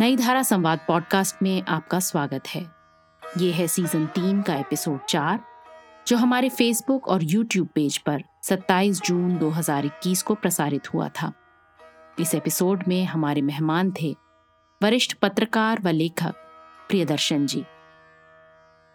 [0.00, 2.70] नई धारा संवाद पॉडकास्ट में आपका स्वागत है।
[3.38, 5.40] ये है सीज़न तीन का एपिसोड चार,
[6.08, 11.32] जो हमारे फेसबुक और यूट्यूब पेज पर 27 जून 2021 को प्रसारित हुआ था।
[12.18, 14.16] इस एपिसोड में हमारे मेहमान थे
[14.82, 16.34] वरिष्ठ पत्रकार व लेखक
[16.88, 17.64] प्रियदर्शन जी।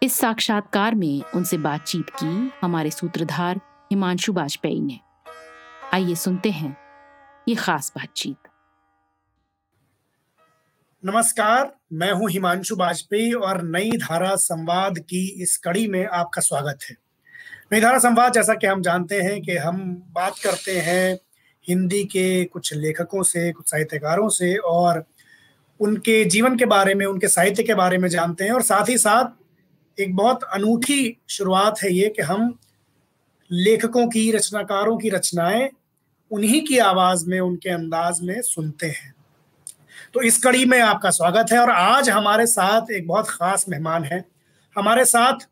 [0.02, 3.56] इस साक्षात्कार में उनसे बातचीत की हमारे सूत्रधार
[3.90, 5.00] हिमांशु वाजपेयी ने।
[5.94, 6.76] आइए सुनते हैं
[7.48, 8.48] ये खास बातचीत।
[11.04, 16.78] नमस्कार, मैं हूँ हिमांशु वाजपेयी और नई धारा संवाद की इस कड़ी में आपका स्वागत
[16.90, 16.96] है।
[17.72, 21.18] नई धारा संवाद, जैसा कि हम जानते हैं कि हम बात करते हैं
[21.68, 25.04] हिंदी के कुछ लेखकों से, कुछ साहित्यकारों से और
[25.80, 28.98] उनके जीवन के बारे में, उनके साहित्य के बारे में जानते हैं और साथ ही
[28.98, 32.58] साथ एक बहुत अनूठी शुरुआत है ये कि हम
[33.52, 35.70] लेखकों की, रचनाकारों की रचनाएँ
[36.30, 39.14] उन्हीं की आवाज़ में, उनके अंदाज में सुनते हैं।
[40.14, 44.04] तो इस कड़ी में आपका स्वागत है और आज हमारे साथ एक बहुत खास मेहमान
[44.04, 44.18] है।
[44.76, 45.46] हमारे साथ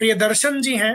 [0.00, 0.94] प्रियदर्शन जी हैं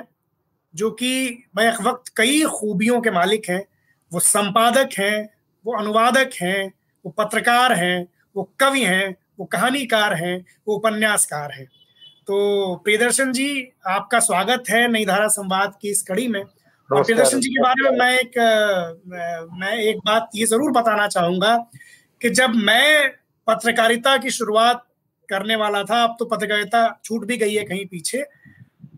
[0.73, 1.09] जो कि
[1.55, 3.63] बैक वक्त कई खूबियों के मालिक हैं।
[4.11, 5.29] वो संपादक हैं
[5.65, 6.71] वो अनुवादक हैं
[7.05, 10.37] वो पत्रकार हैं वो कवि हैं वो कहानीकार हैं
[10.67, 11.65] वो उपन्यासकार हैं।
[12.27, 13.51] तो प्रियदर्शन जी
[13.89, 17.89] आपका स्वागत है नई धारा संवाद की इस कड़ी में। और प्रियदर्शन जी के बारे
[17.89, 18.37] में मैं एक
[19.53, 21.55] मैं एक बात ये ज़रूर बताना चाहूँगा
[22.21, 23.09] कि जब मैं
[23.47, 24.85] पत्रकारिता की शुरुआत
[25.29, 28.23] करने वाला था, अब तो पत्रकारिता छूट भी गई है कहीं पीछे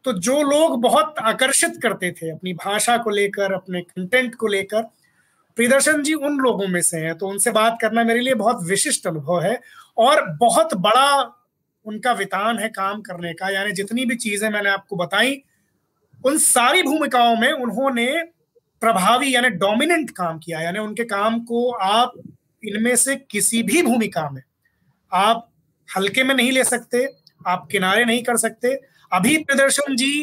[0.06, 4.82] तो जो लोग बहुत आकर्षित करते थे अपनी भाषा को लेकर, अपने कंटेंट को लेकर,
[5.58, 9.08] प्रियदर्शन जी उन लोगों में से हैं तो उनसे बात करना मेरे लिए बहुत विशिष्ट
[9.08, 9.60] अनुभव है
[9.98, 11.22] और बहुत बड़ा
[11.86, 15.42] उनका वितान है काम करने का। यानी जितनी भी चीज़ें मैंने आपको बताई,
[16.22, 18.08] उन सारी भूमिकाओं में उन्होंने
[18.82, 22.14] प्रभावी यानी डोमिनेंट काम किया। यानी उनके काम को आप
[22.64, 24.42] इनमें से किसी भी भूमिका में
[25.11, 25.50] आप
[25.89, 27.08] हल्के में नहीं ले सकते,
[27.47, 28.73] आप किनारे नहीं कर सकते।
[29.11, 30.14] अभी प्रदर्शन जी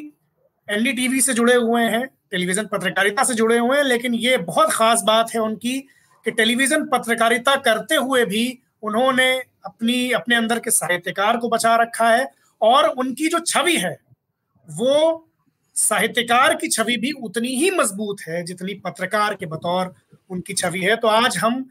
[0.68, 5.02] एनडीटीवी से जुड़े हुए हैं, टेलीविज़न पत्रकारिता से जुड़े हुए हैं, लेकिन ये बहुत खास
[5.06, 5.78] बात है उनकी
[6.26, 9.30] कि टेलीविज़न पत्रकारिता करते हुए भी उन्होंने
[9.66, 12.26] अपनी, अपने अंदर के साहित्यकार को बचा रखा है
[12.60, 13.96] और उनकी जो छवि है,
[14.68, 15.26] वो
[15.76, 19.94] साहित्यकार की छवि भी उतनी ही मज़बूत है जितनी पत्रकार के बतौर
[20.30, 21.64] उनकी छवि है। तो आज हम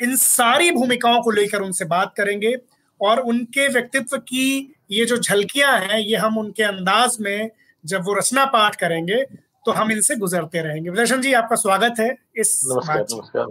[0.00, 2.54] इन सारी भूमिकाओं को लेकर उनसे बात करेंगे
[3.00, 7.50] और उनके व्यक्तित्व की ये जो झलकियाँ हैं ये हम उनके अंदाज में
[7.84, 9.22] जब वो रचना पाठ करेंगे
[9.66, 13.46] तो हम इनसे गुजरते रहेंगे। विदर्शन जी आपका स्वागत है इस नमस्कार नमस्कार।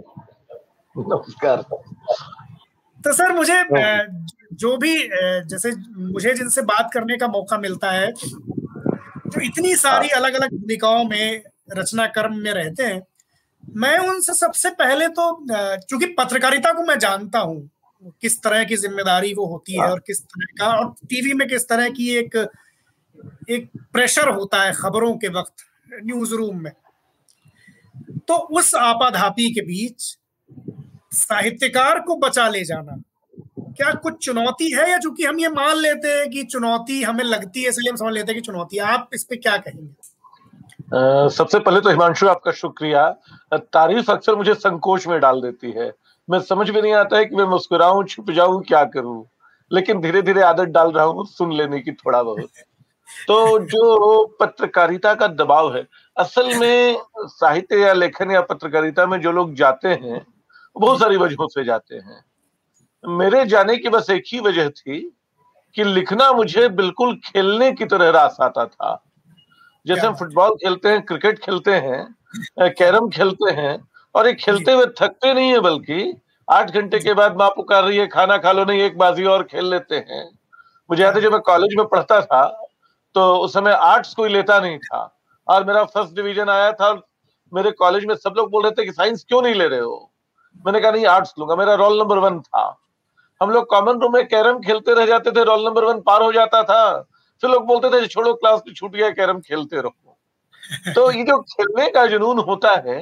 [0.94, 1.62] नमस्कार।
[3.04, 3.62] तो सर मुझे
[4.54, 4.94] जो भी
[5.48, 5.72] जैसे
[6.12, 11.42] मुझे जिनसे बात करने का मौका मिलता है जो इतनी सारी अलग अलग भूमिकाओं में
[11.70, 13.00] रचना कर्म में रहते हैं
[13.64, 15.24] मैं उनसे सबसे पहले तो
[15.90, 17.68] चूँकि पत्रकारिता को मैं जानता हूँ
[18.22, 21.46] किस तरह की ज़िम्मेदारी वो होती है हाँ। और किस तरह का और टीवी में
[21.48, 22.36] किस तरह की एक
[23.50, 25.64] एक प्रेशर होता है खबरों के वक्त
[26.04, 26.72] न्यूज़ रूम में।
[28.28, 30.02] तो उस आपाधापी के बीच
[31.14, 32.96] साहित्यकार को बचा ले जाना
[33.72, 34.90] क्या कुछ चुनौती है?
[34.90, 38.12] या चूँकि हम ये मान लेते हैं कि चुनौती हमें लगती है इसलिए हम समझ
[38.14, 39.94] लेते हैं कि चुनौती है। आप इस पे क्या कहेंगे?
[40.88, 43.08] सबसे पहले तो हिमांशु, आपका शुक्रिया।
[43.54, 45.92] तारीफ़ अक्सर मुझे संकोच में डाल देती है।
[46.30, 49.24] मैं समझ में नहीं आता है कि मैं मुस्कुराऊं, छुप जाऊँ, क्या करूँ।
[49.72, 52.50] लेकिन धीरे धीरे आदत डाल रहा हूँ सुन लेने की थोड़ा बहुत।
[53.28, 59.32] तो जो पत्रकारिता का दबाव है, असल में साहित्य या लेखन या पत्रकारिता में जो
[59.32, 60.26] लोग जाते हैं,
[60.76, 62.24] बहुत सारी वजहों से जाते हैं।
[63.04, 65.00] मेरे जाने की बस एक ही वजह थी
[65.74, 69.07] कि लिखना मुझे बिल्कुल खेलने की तरह रास आता था।
[69.86, 73.78] जैसे हम फुटबॉल खेलते हैं क्रिकेट खेलते हैं कैरम खेलते हैं
[74.14, 76.14] और ये खेलते हुए थकते नहीं है बल्कि
[76.48, 79.42] आठ घंटे के बाद माँ पुकार रही है खाना खा लो नहीं एक बाजी और
[79.42, 80.24] खेल लेते हैं।
[80.90, 82.42] मुझे याद है जब मैं कॉलेज में पढ़ता था
[83.14, 85.00] तो उस समय आर्ट्स कोई लेता नहीं था
[85.46, 86.92] और मेरा फ़र्स्ट डिवीज़न आया था
[87.52, 90.10] मेरे कॉलेज में सब लोग बोल रहे थे कि साइंस क्यों नहीं ले रहे हो?
[90.66, 92.64] मैंने कहा नहीं आर्ट्स लूँगा। मेरा रोल नंबर वन था।
[93.40, 96.32] हम लोग कॉमन रूम में कैरम खेलते रह जाते थे रोल नंबर वन पार हो
[96.32, 97.08] जाता था।
[97.42, 100.16] फिर लोग बोलते थे छोड़ो क्लास की छूट गया कैरम खेलते रहो।
[100.94, 102.96] तो ये जो खेलने का जुनून होता है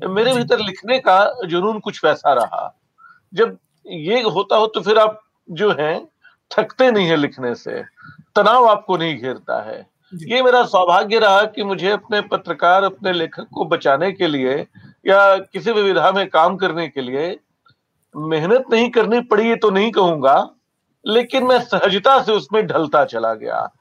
[0.00, 2.74] मेरे भीतर लिखने का जुनून कुछ वैसा रहा।
[3.34, 5.94] जब ये होता हो तो फिर आप जो है
[6.50, 7.82] थकते नहीं है लिखने से।
[8.36, 9.78] तनाव आपको नहीं घेरता है।
[10.12, 14.54] ये मेरा सौभाग्य रहा कि मुझे अपने पत्रकार अपने लेखक को बचाने के लिए
[15.06, 17.36] या किसी भी विधा में काम करने के लिए
[18.14, 20.38] मेहनत नहीं करनी पड़ी ये तो नहीं कहूँगा।
[21.08, 23.72] लेकिन मैं सहजता से उसमें ढलता चला गया।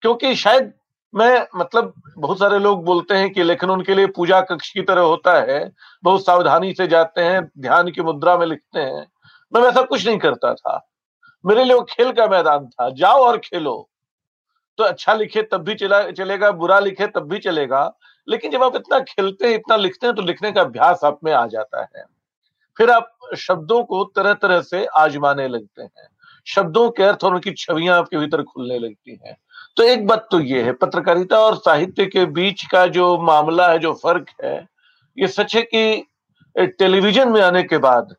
[0.00, 0.72] क्योंकि शायद
[1.14, 5.02] मैं मतलब बहुत सारे लोग बोलते हैं कि लेखन उनके लिए पूजा कक्ष की तरह
[5.02, 5.72] होता है।
[6.02, 9.06] बहुत सावधानी से जाते हैं, ध्यान की मुद्रा में लिखते हैं।
[9.54, 10.88] मैं वैसा कुछ नहीं करता था।
[11.46, 13.88] मेरे लिए वो खेल का मैदान था। जाओ और खेलो।
[14.78, 17.96] तो अच्छा लिखे तब भी चला, चलेगा, बुरा लिखे तब भी चलेगा।
[18.28, 21.32] लेकिन जब आप इतना खेलते हैं, इतना लिखते हैं तो लिखने का अभ्यास आप में
[21.32, 22.04] आ जाता है।
[22.78, 26.11] फिर आप शब्दों को तरह तरह से आजमाने लगते हैं।
[26.46, 29.36] शब्दों के अर्थ और उनकी छवियाँ आपके भीतर खुलने लगती हैं।
[29.76, 33.78] तो एक बात तो ये है, पत्रकारिता और साहित्य के बीच का जो मामला है,
[33.78, 34.56] जो फ़र्क है,
[35.16, 36.04] ये सच है कि
[36.78, 38.14] टेलीविज़न में आने के बाद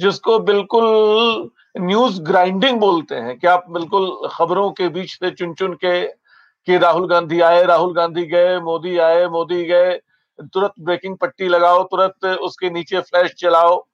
[0.00, 5.74] जिसको बिल्कुल न्यूज़ ग्राइंडिंग बोलते हैं, कि आप बिल्कुल खबरों के बीच से चुन चुन
[5.74, 9.94] के, कि राहुल गांधी आए, राहुल गांधी गए, मोदी आए, मोदी गए,
[10.38, 13.84] तुरंत ब्रेकिंग पट्टी लगाओ, तुरंत उसके नीचे फ्लैश चलाओ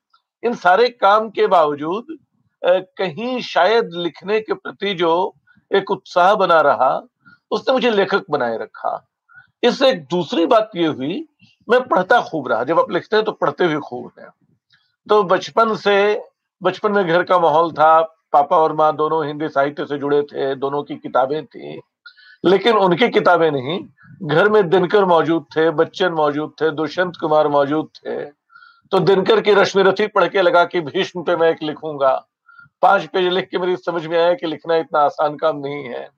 [0.43, 2.17] इन सारे काम के बावजूद
[2.65, 5.35] कहीं शायद लिखने के प्रति जो
[5.77, 7.03] एक उत्साह बना रहा,
[7.51, 9.09] उसने मुझे लेखक बनाए रखा।
[9.63, 11.27] इससे एक दूसरी बात ये हुई,
[11.71, 14.29] मैं पढ़ता खूब रहा। जब आप लिखते हैं तो पढ़ते हुए खूब है।
[15.09, 16.25] तो बचपन से,
[16.63, 18.03] बचपन में घर का माहौल था,
[18.33, 21.81] पापा और माँ दोनों हिंदी साहित्य से जुड़े थे, दोनों की किताबें थी।
[22.45, 23.81] लेकिन उनकी किताबें नहीं,
[24.23, 28.25] घर में दिनकर मौजूद थे, बच्चन मौजूद थे, दुष्यंत कुमार मौजूद थे।
[28.91, 32.27] तो दिनकर की रश्मि रथी पढ़ के लगा कि भीष्म पे मैं एक लिखूँगा।
[32.83, 36.09] पाँच पेज लिख के मेरी समझ में आया कि लिखना इतना आसान काम नहीं है।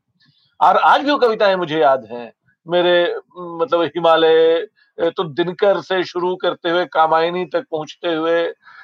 [0.61, 2.33] और आज भी वो कविताएँ मुझे याद हैं।
[2.67, 3.03] मेरे
[3.37, 4.67] मतलब हिमालय
[4.99, 8.43] तो दिनकर से शुरू करते हुए, कामायनी तक पहुँचते हुए,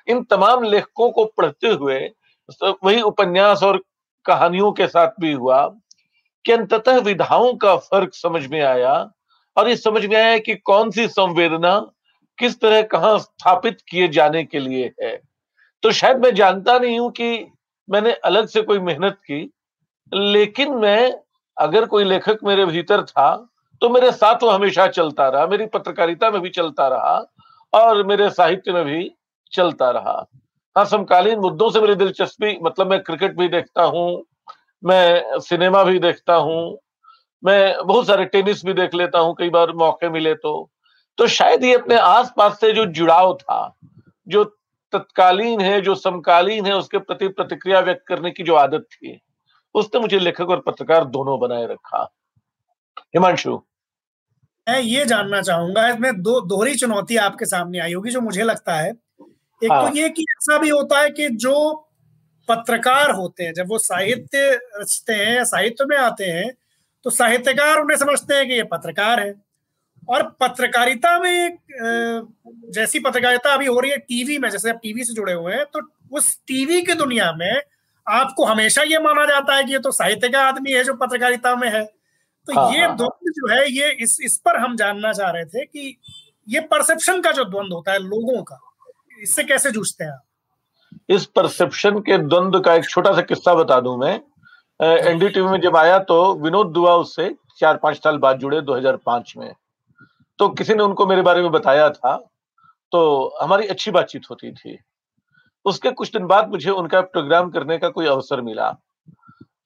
[0.09, 1.99] इन तमाम लेखकों को पढ़ते हुए
[2.61, 3.83] तो वही उपन्यास और
[4.27, 5.67] कहानियों के साथ भी हुआ
[6.45, 8.93] कि अंततः विधाओं का फ़र्क समझ में आया
[9.57, 11.79] और ये समझ में आया कि कौन सी संवेदना
[12.39, 15.17] किस तरह कहाँ स्थापित किए जाने के लिए है।
[15.83, 17.47] तो शायद मैं जानता नहीं हूँ कि
[17.89, 19.51] मैंने अलग से कोई मेहनत की,
[20.13, 21.15] लेकिन मैं,
[21.57, 23.35] अगर कोई लेखक मेरे भीतर था
[23.83, 27.17] तो मेरे साथ वो हमेशा चलता रहा, मेरी पत्रकारिता में भी चलता रहा,
[27.73, 29.11] और मेरे साहित्य में भी
[29.53, 30.25] चलता रहा।
[30.77, 34.23] हाँ समकालीन मुद्दों से मेरी दिलचस्पी मतलब मैं क्रिकेट भी देखता हूँ,
[34.83, 36.79] मैं सिनेमा भी देखता हूँ,
[37.43, 40.71] मैं बहुत सारे टेनिस भी देख लेता हूँ, कई बार मौके मिले तो।
[41.19, 43.77] तो शायद ये अपने आसपास से जो जुड़ाव था,
[44.27, 44.45] जो
[44.93, 49.21] तत्कालीन है जो समकालीन है उसके प्रति प्रतिक्रिया व्यक्त करने की जो आदत थी
[49.75, 52.03] उसने मुझे लेखक और पत्रकार दोनों बनाए रखा।
[53.15, 53.59] हिमांशु।
[54.67, 58.75] मैं ये जानना चाहूँगा इसमें दो दोहरी चुनौती आपके सामने आई होगी जो मुझे लगता
[58.75, 58.97] है। एक
[59.63, 61.55] तो हाँ। तो ये कि ऐसा भी होता है कि जो
[62.49, 66.51] पत्रकार होते हैं जब वो साहित्य रचते हैं या साहित्य में आते हैं
[67.05, 69.33] तो साहित्यकार उन्हें समझते हैं कि ये पत्रकार है।
[70.09, 71.59] और पत्रकारिता में
[72.75, 75.65] जैसी पत्रकारिता अभी हो रही है टीवी में जैसे आप टीवी से जुड़े हुए हैं
[75.65, 75.81] तो
[76.13, 77.61] उस टीवी की दुनिया में
[78.07, 81.55] आपको हमेशा ये माना जाता है कि ये तो साहित्य का आदमी है जो पत्रकारिता
[81.57, 85.13] में है। तो हाँ, ये हाँ, द्वंद जो है ये इस इस पर हम जानना
[85.13, 85.97] चाह रहे थे कि
[86.49, 88.61] ये परसेप्शन का जो द्वंद होता है लोगों का
[89.23, 90.23] इससे कैसे जूझते हैं आप?
[91.11, 94.15] इस परसेप्शन के द्वंद का एक छोटा सा किस्सा बता दूँ मैं।
[94.81, 99.53] एनडीटीवी में जब आया तो विनोद दुआ उससे चार पाँच साल बाद जुड़े 2005 में।
[100.39, 102.17] तो किसी ने उनको मेरे बारे में बताया था
[102.93, 104.79] तो हमारी अच्छी बातचीत होती थी।
[105.65, 108.77] उसके कुछ दिन बाद मुझे उनका प्रोग्राम करने का कोई अवसर मिला।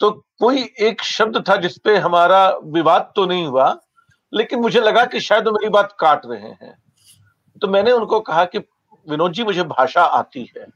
[0.00, 3.76] तो कोई एक शब्द था जिसपे हमारा विवाद तो नहीं हुआ,
[4.34, 6.82] लेकिन मुझे लगा कि शायद वो मेरी बात काट रहे हैं।
[7.62, 8.58] तो मैंने उनको कहा कि,
[9.08, 10.66] विनोद जी, मुझे भाषा आती है।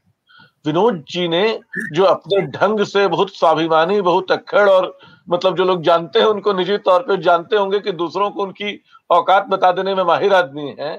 [0.65, 1.59] विनोद जी ने
[1.93, 6.53] जो अपने ढंग से बहुत स्वाभिमानी, बहुत अक्खड़ और मतलब जो लोग जानते हैं उनको
[6.53, 8.79] निजी तौर पे जानते होंगे कि दूसरों को उनकी
[9.09, 10.95] औकात बता देने में माहिर आदमी है।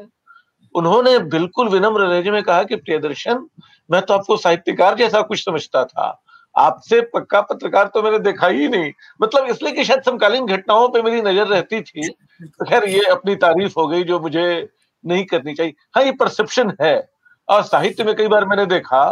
[0.74, 3.46] उन्होंने बिल्कुल विनम्र लहजे में कहा कि प्रियदर्शन,
[3.90, 6.22] मैं तो आपको साहित्यकार जैसा कुछ समझता था।
[6.54, 8.92] आपसे पक्का पत्रकार तो मैंने देखा ही नहीं।
[9.22, 13.34] मतलब इसलिए कि शायद समकालीन घटनाओं पे मेरी नज़र रहती थी। तो खैर, ये अपनी
[13.36, 14.68] तारीफ़ हो गई जो मुझे
[15.04, 17.08] नहीं करनी चाहिए। हाँ ये परसेप्शन है।
[17.48, 19.04] और साहित्य में कई बार मैंने देखा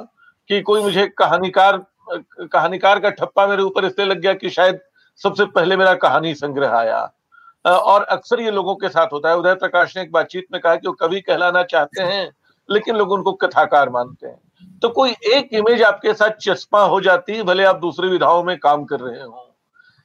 [0.51, 1.85] कि कोई मुझे कहानीकार
[2.43, 4.81] कहानीकार का ठप्पा मेरे ऊपर इसलिए लग गया कि शायद
[5.21, 7.03] सबसे पहले मेरा कहानी संग्रह आया।
[7.65, 10.75] और अक्सर ये लोगों के साथ होता है। उदय प्रकाश ने एक बातचीत में कहा
[10.77, 12.31] कि वो कवि कहलाना चाहते हैं,
[12.69, 17.37] लेकिन लोग उनको कथाकार मानते हैं। तो कोई एक इमेज आपके साथ चस्पा हो जाती
[17.37, 19.51] है भले आप दूसरी विधाओं में काम कर रहे हो।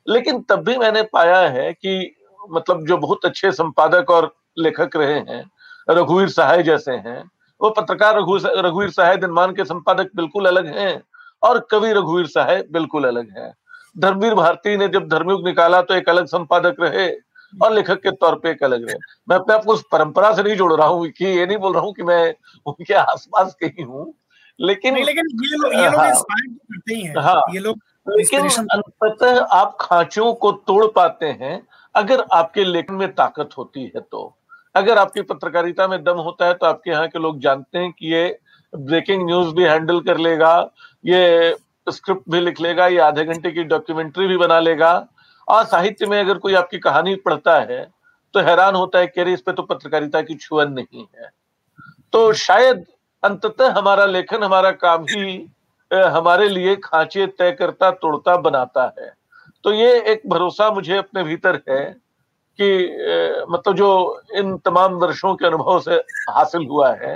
[0.08, 2.16] लेकिन तब भी मैंने पाया है कि
[2.50, 5.44] मतलब जो बहुत अच्छे संपादक और लेखक रहे हैं,
[5.88, 7.24] रघुवीर सहाय जैसे हैं,
[7.62, 8.18] वो पत्रकार
[8.58, 11.01] रघुवीर सहाय दिनमान के संपादक बिल्कुल अलग हैं,
[11.44, 13.54] और कवि रघुवीर सहाय बिल्कुल अलग है।
[14.00, 17.10] धर्मवीर भारती ने जब धर्मयुग निकाला तो एक अलग संपादक रहे
[17.53, 18.96] और लेखक के तौर पे एक अलग रहे।
[19.29, 21.74] मैं अपने आप को उस परंपरा से नहीं जोड़ रहा हूँ कि ये नहीं बोल
[21.74, 22.34] रहा हूँ कि मैं
[22.65, 24.13] उनके आसपास कहीं हूँ
[24.60, 27.77] लेकिन लेकिन ये लोग ये लोग हाँ, करते ही हैं। हाँ, ये लोग
[28.08, 31.62] लेकिन अंततः आप खांचों को तोड़ पाते हैं
[31.96, 34.36] अगर आपके लेखन में ताकत होती है तो।
[34.75, 38.13] अगर आपकी पत्रकारिता में दम होता है तो आपके यहाँ के लोग जानते हैं कि
[38.13, 38.39] ये
[38.74, 40.51] ब्रेकिंग न्यूज़ भी हैंडल कर लेगा
[41.03, 41.56] ये
[41.91, 45.08] स्क्रिप्ट भी लिख लेगा, ये आधे घंटे की डॉक्यूमेंट्री भी बना लेगा।
[45.48, 47.88] और साहित्य में अगर कोई आपकी कहानी पढ़ता है
[48.34, 51.29] तो हैरान होता है कि अरे, इस पे तो पत्रकारिता की छुअन नहीं है।
[52.13, 52.86] तो शायद
[53.24, 55.50] अंततः हमारा लेखन, हमारा काम ही
[55.91, 59.12] हमारे लिए खांचे तय करता, तोड़ता, बनाता है।
[59.63, 61.84] तो ये एक भरोसा मुझे अपने भीतर है
[62.60, 65.96] कि मतलब जो इन तमाम वर्षों के अनुभव से
[66.29, 67.15] हासिल हुआ है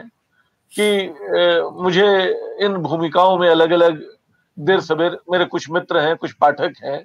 [0.71, 2.09] कि मुझे
[2.61, 4.01] इन भूमिकाओं में अलग अलग
[4.57, 7.03] देर सवेर मेरे कुछ मित्र हैं कुछ पाठक हैं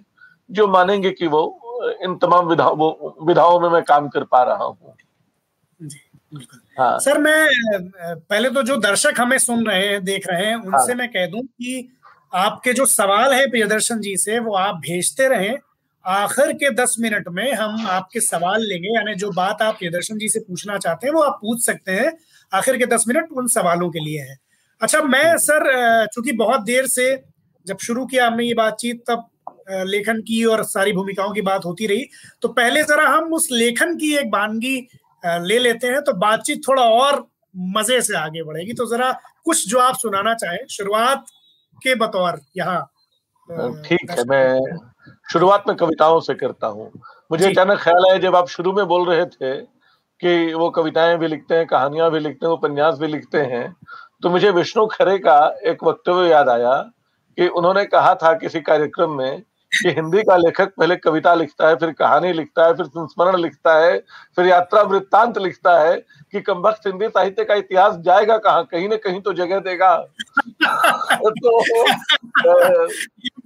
[0.50, 1.42] जो मानेंगे कि वो
[2.04, 4.94] इन तमाम विधाओं विधाओं में मैं काम कर पा रहा हूँ।
[6.78, 7.46] हाँ। सर मैं
[8.14, 11.26] पहले तो जो दर्शक हमें सुन रहे हैं देख रहे हैं उनसे हाँ। मैं कह
[11.26, 11.88] दूँ कि
[12.36, 15.56] आपके जो सवाल है प्रियदर्शन जी से वो आप भेजते रहें।
[16.04, 20.28] आखिर के दस मिनट में हम आपके सवाल लेंगे यानी जो बात आप प्रियदर्शन जी
[20.28, 22.12] से पूछना चाहते हैं वो आप पूछ सकते हैं।
[22.52, 24.36] आखिर के दस मिनट उन सवालों के लिए है।
[24.80, 27.14] अच्छा मैं सर चूँकि बहुत देर से
[27.68, 29.28] जब शुरू किया हमने ये बातचीत तब
[29.86, 32.04] लेखन की और सारी भूमिकाओं की बात होती रही।
[32.42, 34.76] तो पहले जरा हम उस लेखन की एक बानगी
[35.22, 37.26] ले लेते हैं तो बातचीत थोड़ा और
[37.76, 39.10] मज़े से आगे बढ़ेगी। तो जरा
[39.44, 41.24] कुछ जो आप सुनाना चाहें शुरुआत
[41.78, 42.80] के बतौर यहाँ
[43.84, 44.78] ठीक है मैं
[45.32, 46.90] शुरुआत में कविताओं से करता हूँ।
[47.30, 49.56] मुझे अचानक ख्याल है जब आप शुरू में बोल रहे थे
[50.22, 53.66] कि वो कविताएँ भी लिखते हैं कहानियाँ भी लिखते हैं उपन्यास भी लिखते हैं
[54.22, 56.74] तो मुझे विष्णु खरे का एक वक्तव्य याद आया
[57.38, 59.42] कि उन्होंने कहा था किसी कार्यक्रम में
[59.72, 63.74] कि हिंदी का लेखक पहले कविता लिखता है फिर कहानी लिखता है फिर संस्मरण लिखता
[63.78, 63.98] है
[64.36, 65.96] फिर यात्रा वृत्तांत लिखता है
[66.32, 68.64] कि कमबख्त हिंदी साहित्य का इतिहास जाएगा कहाँ?
[68.64, 69.94] कहीं ना कहीं तो जगह देगा।
[71.14, 71.60] तो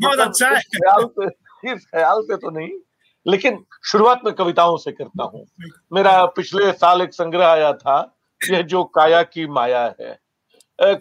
[0.03, 1.27] बहुत अच्छा है। ख्याल से
[1.73, 2.71] इस ख्याल से तो नहीं
[3.27, 5.45] लेकिन शुरुआत में कविताओं से करता हूँ।
[5.93, 7.99] मेरा पिछले साल एक संग्रह आया था
[8.41, 10.19] यह जो काया की माया है।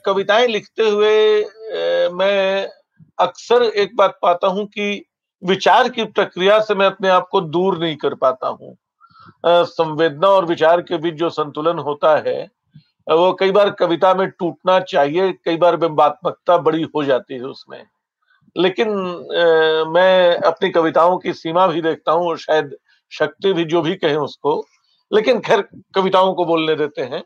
[0.05, 1.43] कविताएँ लिखते हुए
[2.13, 2.67] मैं
[3.21, 5.05] अक्सर एक बात पाता हूँ कि
[5.43, 8.75] विचार की प्रक्रिया से मैं अपने आप को दूर नहीं कर पाता हूँ।
[9.45, 12.41] संवेदना और विचार के बीच जो संतुलन होता है
[13.07, 17.83] वो कई बार कविता में टूटना चाहिए कई बार बिंबात्मकता बड़ी हो जाती है उसमें।
[18.55, 22.75] लेकिन आ, मैं अपनी कविताओं की सीमा भी देखता हूँ शायद
[23.11, 24.63] शक्ति भी जो भी कहें उसको
[25.11, 25.61] लेकिन खैर
[25.95, 27.23] कविताओं को बोलने देते हैं।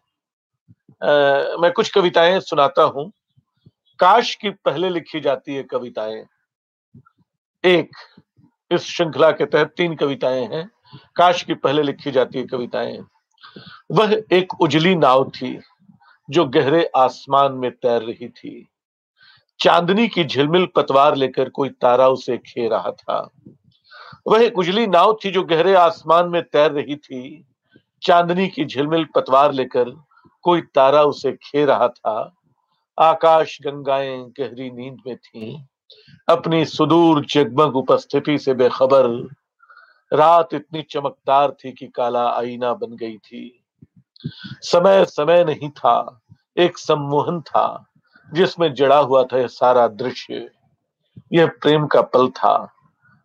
[1.01, 3.11] आ, मैं कुछ कविताएँ सुनाता हूँ।
[3.99, 6.25] काश की पहले लिखी जाती है कविताएँ।
[7.65, 7.89] एक,
[8.71, 10.71] इस श्रृंखला के तहत तीन कविताएँ हैं।
[11.15, 13.03] काश की पहले लिखी जाती है कविताएँ।
[13.91, 15.59] वह एक उजली नाव थी,
[16.29, 18.67] जो गहरे आसमान में तैर रही थी।
[19.59, 23.29] चांदनी की झिलमिल पतवार लेकर कोई तारा उसे खे रहा था।
[24.27, 27.45] वह एक उजली नाव थी, जो गहरे आसमान में तैर रही थी।
[28.03, 30.03] चांदनी की झिलमिल पतवार लेकर
[30.41, 32.35] कोई तारा उसे खे रहा था।
[32.99, 35.65] आकाश गंगाएँ गहरी नींद में थी।
[36.29, 39.35] अपनी सुदूर जगमग उपस्थिति से बेखबर,
[40.13, 43.63] रात इतनी चमकदार थी कि काला आईना बन गई थी।
[44.61, 46.21] समय समय नहीं था,
[46.57, 47.85] एक सम्मोहन था,
[48.33, 50.51] जिसमें जड़ा हुआ था यह सारा दृश्य।
[51.33, 52.73] यह प्रेम का पल था,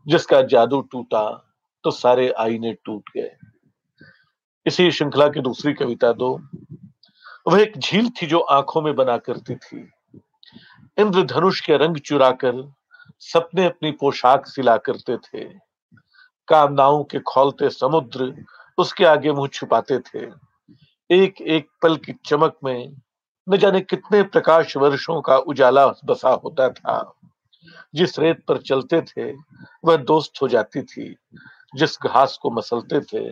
[0.06, 1.52] जिसका जादू टूटा
[1.84, 3.30] तो सारे आईने टूट गए।
[4.66, 6.40] इसी श्रृंखला की दूसरी कविता दो।
[7.50, 9.90] वह एक झील थी जो आँखों में बना करती थी।
[10.98, 12.72] इंद्रधनुष के रंग चुराकर
[13.18, 15.44] सपने अपनी पोशाक सिला करते थे।
[16.48, 18.44] कामनाओं के खोलते समुद्र
[18.78, 20.26] उसके आगे मुँह छुपाते थे।
[21.10, 22.96] एक एक पल की चमक में
[23.48, 27.14] न जाने कितने प्रकाश वर्षों का उजाला बसा होता था।
[27.94, 29.32] जिस रेत पर चलते थे,
[29.84, 31.16] वह दोस्त हो जाती थी।
[31.74, 33.30] जिस घास को मसलते थे,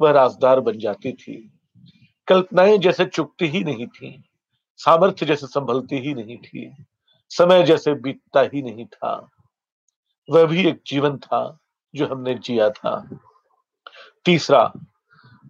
[0.00, 1.50] वह राजदार बन जाती थी।
[2.26, 4.24] कल्पनाएँ जैसे चुकती ही नहीं थी,
[4.76, 6.84] सामर्थ्य जैसे संभलती ही नहीं थी,
[7.28, 9.30] समय जैसे बीतता ही नहीं था।
[10.30, 11.58] वह भी एक जीवन था
[11.94, 13.08] जो हमने जिया था।
[14.24, 14.72] तीसरा,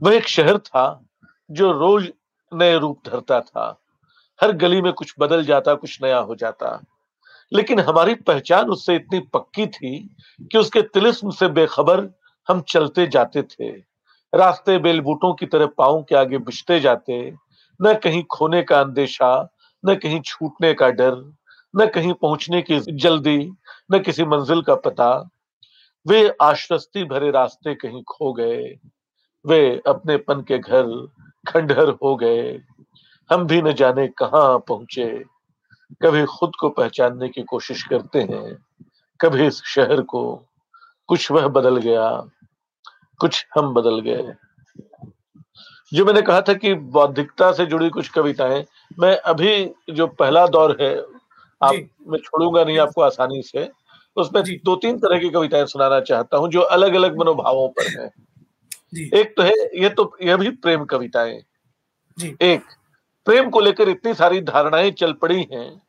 [0.02, 1.04] वह एक शहर था
[1.50, 2.12] जो रोज
[2.54, 3.80] नए रूप धरता था।
[4.40, 6.84] हर गली में कुछ बदल जाता, कुछ नया हो जाता।
[7.52, 13.42] लेकिन हमारी पहचान उससे इतनी पक्की थी कि उसके तिलिस्म से बेखबर हम चलते जाते
[13.42, 13.93] थे।
[14.34, 17.34] रास्ते बेलबूटों की तरह पाओ के आगे बिछते जाते,
[17.82, 19.48] न कहीं खोने का अंदेशा,
[19.86, 21.32] न कहीं छूटने का डर,
[21.76, 23.52] न कहीं पहुँचने की जल्दी,
[23.92, 25.30] न किसी मंजिल का पता।
[26.06, 28.78] वे आश्वस्ति भरे रास्ते कहीं खो गए,
[29.46, 31.08] वे अपने पन के घर
[31.48, 32.60] खंडहर हो गए।
[33.30, 35.24] हम भी न जाने कहाँ पहुँचे।
[36.02, 38.58] कभी खुद को पहचानने की कोशिश करते हैं,
[39.20, 40.42] कभी इस शहर को,
[41.08, 42.28] कुछ वह बदल गया।
[43.20, 44.34] कुछ हम बदल गए
[45.92, 48.64] जो मैंने कहा था कि बौद्धिकता से जुड़ी कुछ कविताएँ
[48.98, 50.94] मैं अभी जो पहला दौर है
[51.60, 51.74] आप
[52.08, 53.70] मैं छोड़ूँगा नहीं आपको आसानी से
[54.16, 58.10] उसमें दो तीन तरह की कविताएँ सुनाना चाहता हूँ जो अलग अलग मनोभावों पर है।
[59.20, 61.42] एक तो है ये तो यह भी प्रेम कविताएँ।
[62.42, 62.62] एक
[63.26, 65.82] प्रेम को लेकर इतनी सारी धारणाएँ चल पड़ी हैं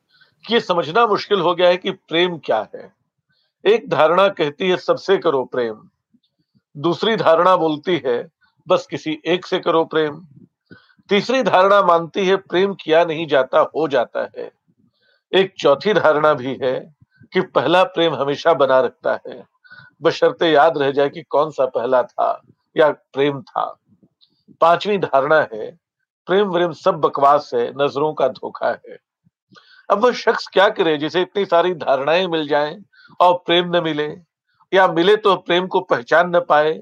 [0.45, 2.91] कि ये समझना मुश्किल हो गया है कि प्रेम क्या है।
[3.63, 5.89] एक धारणा कहती है सबसे करो प्रेम।
[6.77, 8.27] दूसरी धारणा बोलती है,
[8.67, 10.27] बस किसी एक से करो प्रेम।
[11.09, 14.51] तीसरी धारणा मानती है, प्रेम किया नहीं जाता, हो जाता है।
[15.33, 16.95] एक चौथी धारणा भी है
[17.33, 19.45] कि पहला प्रेम हमेशा बना रखता है।
[20.01, 22.41] बशर्ते याद रह जाए कि कौन सा पहला था
[22.77, 23.79] या प्रेम था।
[24.61, 25.71] पांचवी धारणा है,
[26.25, 28.97] प्रेम व्रेम सब बकवास है, नज़रों का धोखा है।
[29.89, 32.83] अब वह शख्स क्या करे जिसे इतनी सारी धारणाएँ मिल जाएँ
[33.19, 34.34] और प्रेम न मिले?
[34.75, 36.79] या मिले तो प्रेम को पहचान न पाए,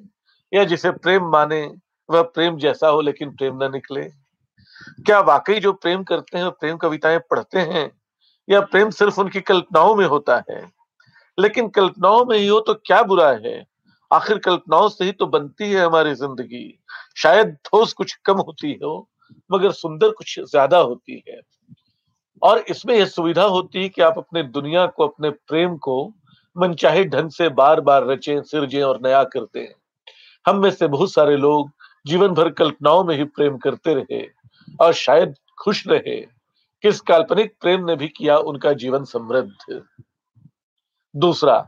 [0.53, 1.61] या जिसे प्रेम माने,
[2.09, 4.03] वह प्रेम जैसा हो लेकिन प्रेम न निकले।
[5.05, 7.91] क्या वाकई जो प्रेम करते हैं प्रेम कविताएँ पढ़ते हैं,
[8.47, 10.61] या प्रेम सिर्फ़ उनकी कल्पनाओं में होता है?
[11.37, 13.65] लेकिन कल्पनाओं में ही हो तो क्या बुरा है?
[14.11, 16.79] आखिर कल्पनाओं से ही तो बनती है हमारी ज़िंदगी।
[17.17, 19.09] शायद ठोस कुछ कम होती हो,
[19.51, 21.39] मगर सुंदर कुछ ज़्यादा होती है।
[22.41, 26.13] और इसमें यह सुविधा होती है कि आप अपने दुनिया को, अपने प्रेम को
[26.57, 29.75] मनचाहे ढंग से बार बार रचे, सिरजे और नया करते हैं।
[30.47, 31.71] हम में से बहुत सारे लोग
[32.05, 34.27] जीवन भर कल्पनाओं में ही प्रेम करते रहे
[34.79, 36.21] और शायद खुश रहे।
[36.81, 39.81] किस काल्पनिक प्रेम ने भी किया उनका जीवन समृद्ध?
[41.15, 41.67] दूसरा,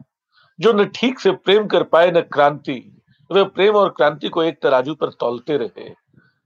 [0.59, 3.01] जो न ठीक से प्रेम कर पाए न क्रांति,
[3.31, 5.91] वे प्रेम और क्रांति को एक तराजू पर तोलते रहे।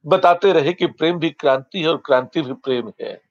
[0.06, 3.22] बताते रहे कि प्रेम भी क्रांति है और क्रांति भी प्रेम है।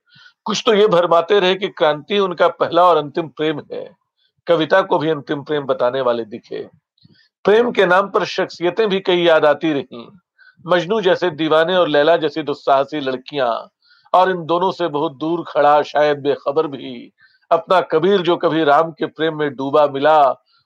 [0.44, 4.07] कुछ तो ये भरमाते रहे कि क्रांति उनका पहला और अंतिम प्रेम है।
[4.48, 6.68] कविता को भी अंतिम प्रेम बताने वाले दिखे।
[7.44, 10.08] प्रेम के नाम पर शख्सियतें भी कई याद आती रही।
[10.66, 13.70] मजनू जैसे दीवाने और लैला जैसी दुस्साहसी लड़कियाँ
[14.12, 17.12] और इन दोनों से बहुत दूर खड़ा शायद बेखबर भी।
[17.50, 20.20] अपना कबीर जो कभी राम के प्रेम में डूबा मिला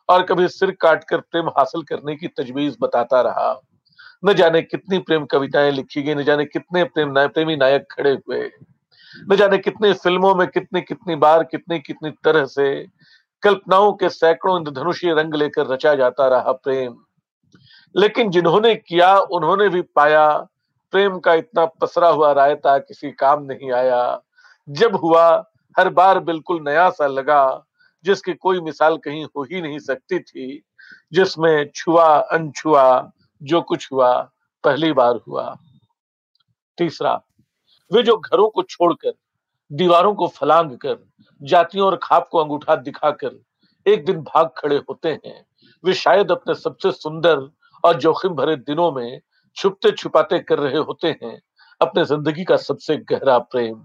[0.08, 3.60] और कभी सिर काट कर प्रेम हासिल करने की तजवीज बताता रहा।
[4.24, 8.10] न जाने कितनी प्रेम कविताएँ लिखी गई न जाने कितने प्रेम नाय, प्रेमी नायक खड़े
[8.10, 8.50] हुए।
[9.32, 12.86] न जाने कितने फ़िल्मों में कितनी कितनी बार कितनी कितनी तरह से
[13.42, 16.96] कल्पनाओं के सैकड़ों इंद्रधनुषीय रंग लेकर रचा जाता रहा प्रेम।
[17.96, 20.46] लेकिन जिन्होंने किया, उन्होंने भी पाया।
[20.90, 24.20] प्रेम का इतना पसरा हुआ रायता किसी काम नहीं आया।
[24.68, 27.64] जब हुआ, हर बार बिल्कुल नया सा लगा,
[28.04, 30.62] जिसकी कोई मिसाल कहीं हो ही नहीं सकती थी,
[31.12, 33.10] जिसमें छुआ, अनछुआ,
[33.42, 34.30] जो कुछ हुआ,
[34.64, 35.56] पहली बार हुआ।
[36.78, 37.22] तीसरा,
[37.92, 39.12] वे जो घरों को छोड़कर,
[39.72, 40.94] दीवारों को फलांग कर
[41.42, 43.40] जातियों और खाप को अंगूठा दिखाकर
[43.86, 45.44] एक दिन भाग खड़े होते हैं।
[45.84, 47.48] वे शायद अपने सबसे सुंदर
[47.84, 49.20] और जोखिम भरे दिनों में
[49.56, 51.40] छुपते छुपाते कर रहे होते हैं,
[51.80, 53.82] अपने ज़िंदगी का सबसे गहरा प्रेम।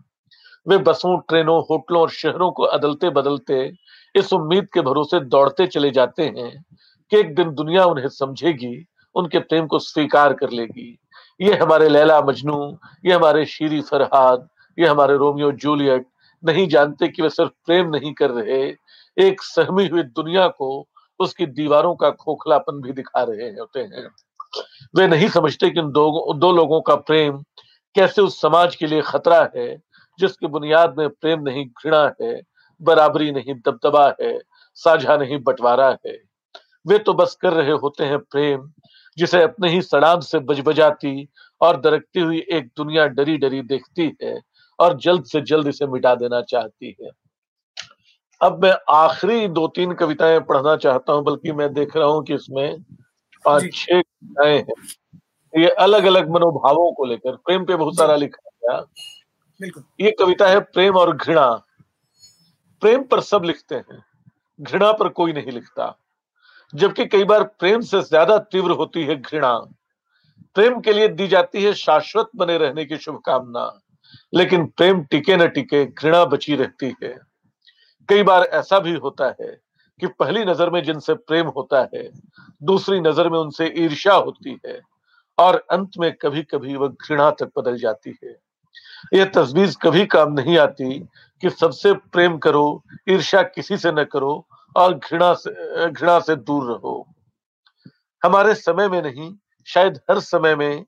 [0.67, 3.71] वे बसों, ट्रेनों, होटलों और शहरों को अदलते बदलते
[4.15, 6.51] इस उम्मीद के भरोसे दौड़ते चले जाते हैं
[7.11, 10.97] कि एक दिन दुनिया उन्हें समझेगी, उनके प्रेम को स्वीकार कर लेगी।
[11.39, 16.05] ये हमारे लैला मजनू, ये हमारे शीरी फरहाद, ये हमारे रोमियो जूलियट
[16.43, 18.61] नहीं जानते कि वे सिर्फ़ प्रेम नहीं कर रहे
[19.17, 20.87] एक सहमी हुई दुनिया को
[21.19, 24.07] उसकी दीवारों का खोखलापन भी दिखा रहे होते हैं।
[24.95, 27.43] वे नहीं समझते कि दो, दो लोगों का प्रेम
[27.95, 29.75] कैसे उस समाज के लिए खतरा है
[30.19, 32.41] जिसकी बुनियाद में प्रेम नहीं घृणा है
[32.81, 34.39] बराबरी नहीं दबदबा है
[34.77, 36.17] साझा नहीं बंटवारा है।
[36.87, 38.69] वे तो बस कर रहे होते हैं प्रेम
[39.17, 41.27] जिसे अपने ही सड़ांत से बजबजाती
[41.61, 44.39] और दरकती हुई एक दुनिया डरी डरी देखती है
[44.79, 47.09] और जल्द से जल्द इसे मिटा देना चाहती है।
[48.41, 52.33] अब मैं आखिरी दो तीन कविताएँ पढ़ना चाहता हूँ बल्कि मैं देख रहा हूँ कि
[52.33, 52.83] इसमें
[53.45, 54.75] पाँच छह कविताएँ हैं।
[55.53, 60.59] ये अलग अलग मनोभावों को लेकर प्रेम पे बहुत सारा लिखा गया। ये कविता है
[60.59, 61.47] प्रेम और घृणा।
[62.81, 64.03] प्रेम पर सब लिखते हैं
[64.59, 65.95] घृणा पर कोई नहीं लिखता।
[66.73, 69.53] जबकि कई बार प्रेम से ज़्यादा तीव्र होती है घृणा।
[70.55, 73.65] प्रेम के लिए दी जाती है शाश्वत बने रहने की शुभकामना।
[74.33, 77.17] लेकिन प्रेम टिके न टिके, घृणा बची रहती है।
[78.09, 79.57] कई बार ऐसा भी होता है
[79.99, 82.09] कि पहली नज़र में जिनसे प्रेम होता है,
[82.63, 84.79] दूसरी नज़र में उनसे ईर्ष्या होती है
[85.37, 88.35] और अंत में कभी कभी वह घृणा तक बदल जाती है।
[89.13, 90.99] यह तस्वीर कभी काम नहीं आती
[91.41, 96.71] कि सबसे प्रेम करो, ईर्ष्या किसी से न करो और घृणा से घृणा से दूर
[96.71, 97.07] रहो।
[98.23, 99.35] हमारे समय में नहीं,
[99.67, 100.85] शायद हर समय में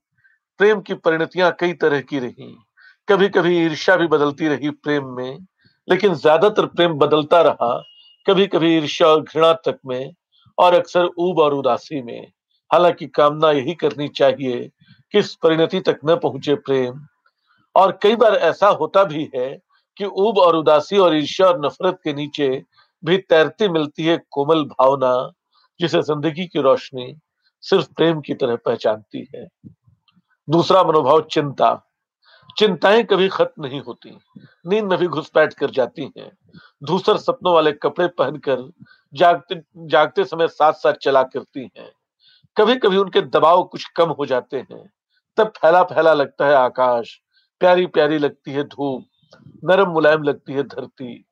[0.60, 2.55] प्रेम की परिणतियाँ कई तरह की रही।
[3.10, 5.38] कभी कभी ईर्ष्या भी बदलती रही प्रेम में,
[5.88, 7.72] लेकिन ज़्यादातर प्रेम बदलता रहा
[8.26, 10.12] कभी कभी ईर्ष्या और घृणा तक में
[10.58, 12.28] और अक्सर ऊब और उदासी में।
[12.72, 14.69] हालाँकि कामना यही करनी चाहिए
[15.13, 17.02] किस परिणति तक न पहुँचे प्रेम।
[17.76, 19.50] और कई बार ऐसा होता भी है
[19.98, 22.50] कि ऊब और उदासी और ईर्ष्या और नफरत के नीचे
[23.04, 25.32] भी तैरती मिलती है कोमल भावना,
[25.80, 27.13] जिसे ज़िंदगी की रोशनी
[27.63, 29.48] सिर्फ़ प्रेम की तरह पहचानती है।
[30.48, 31.76] दूसरा मनोभाव चिंता।
[32.57, 34.17] चिंताएँ कभी खत्म नहीं होती।
[34.67, 36.31] नींद में भी घुसपैठ कर जाती हैं।
[36.83, 38.71] धूसर सपनों वाले कपड़े पहनकर
[39.13, 41.91] जागते जागते समय साथ साथ चला करती हैं।
[42.57, 44.89] कभी कभी उनके दबाव कुछ कम हो जाते हैं।
[45.38, 47.21] तब फैला फैला लगता है आकाश।
[47.59, 49.05] प्यारी प्यारी लगती है धूप।
[49.63, 51.25] नरम मुलायम लगती है धरती।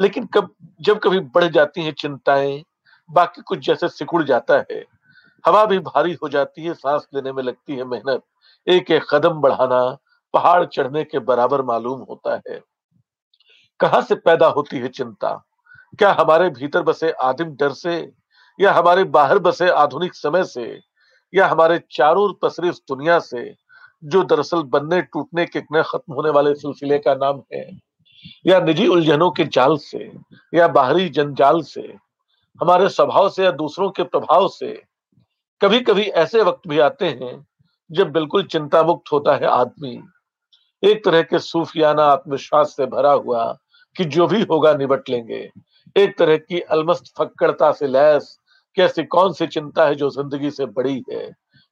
[0.00, 2.64] लेकिन कब, जब कभी बढ़ जाती हैं चिंताएँ,
[3.10, 4.84] बाकी कुछ जैसे सिकुड़ जाता है।
[5.46, 8.22] हवा भी भारी हो जाती है, सांस लेने में लगती है मेहनत।
[8.68, 9.98] एक एक कदम बढ़ाना
[10.34, 12.60] पहाड़ चढ़ने के बराबर मालूम होता है।
[13.80, 15.44] कहाँ से पैदा होती है चिंता?
[15.98, 18.12] क्या हमारे भीतर बसे आदिम डर से,
[18.60, 20.80] या हमारे बाहर बसे आधुनिक समय से,
[21.34, 23.54] या हमारे चारों पसरी इस दुनिया से,
[24.04, 27.80] जो दरअसल बनने टूटने के न खत्म होने वाले सिलसिले का नाम है?
[28.46, 30.12] या निजी उलझनों के जाल से,
[30.54, 31.96] या बाहरी जंजाल से,
[32.62, 34.82] हमारे स्वभाव से या दूसरों के प्रभाव से?
[35.60, 37.46] कभी कभी ऐसे वक्त भी आते हैं,
[37.92, 40.02] जब बिल्कुल चिंता मुक्त होता है आदमी।
[40.82, 43.44] एक तरह के सूफियाना आत्मविश्वास से भरा हुआ
[43.96, 45.48] कि जो भी होगा निबट लेंगे।
[45.96, 48.36] एक तरह की अलमस्त फक्कड़ता से लैस
[48.76, 51.30] कैसी कौन सी चिंता है जो ज़िंदगी से बड़ी है?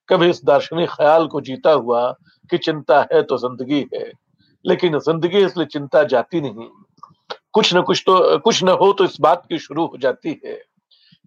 [0.09, 2.11] कभी इस दार्शनिक ख्याल को जीता हुआ
[2.51, 4.11] कि चिंता है तो ज़िंदगी है,
[4.65, 6.69] लेकिन ज़िंदगी इसलिए चिंता जाती नहीं।
[7.53, 10.55] कुछ न कुछ तो कुछ न हो तो इस बात की शुरू हो जाती है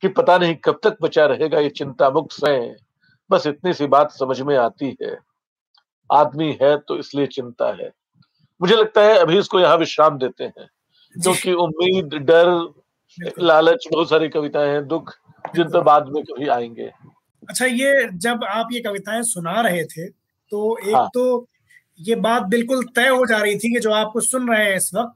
[0.04, 2.54] कि पता नहीं कब तक बचा रहेगा ये चिंता मुक्त से
[3.30, 5.18] बस इतनी सी बात समझ में आती है।
[6.12, 7.92] आदमी है तो इसलिए चिंता है।
[8.62, 10.68] मुझे लगता है अभी इसको यहाँ विश्राम देते हैं
[11.16, 12.50] क्योंकि उम्मीद डर
[13.40, 15.14] लालच बहुत सारी कविताएँ हैं दुख
[15.46, 16.90] जिन पर बाद में कभी आएँगे।
[17.44, 21.10] अच्छा ये जब आप ये कविताएँ सुना रहे थे तो एक हाँ.
[21.14, 21.48] तो
[22.00, 24.90] ये बात बिल्कुल तय हो जा रही थी कि जो आपको सुन रहे हैं इस
[24.94, 25.14] वक्त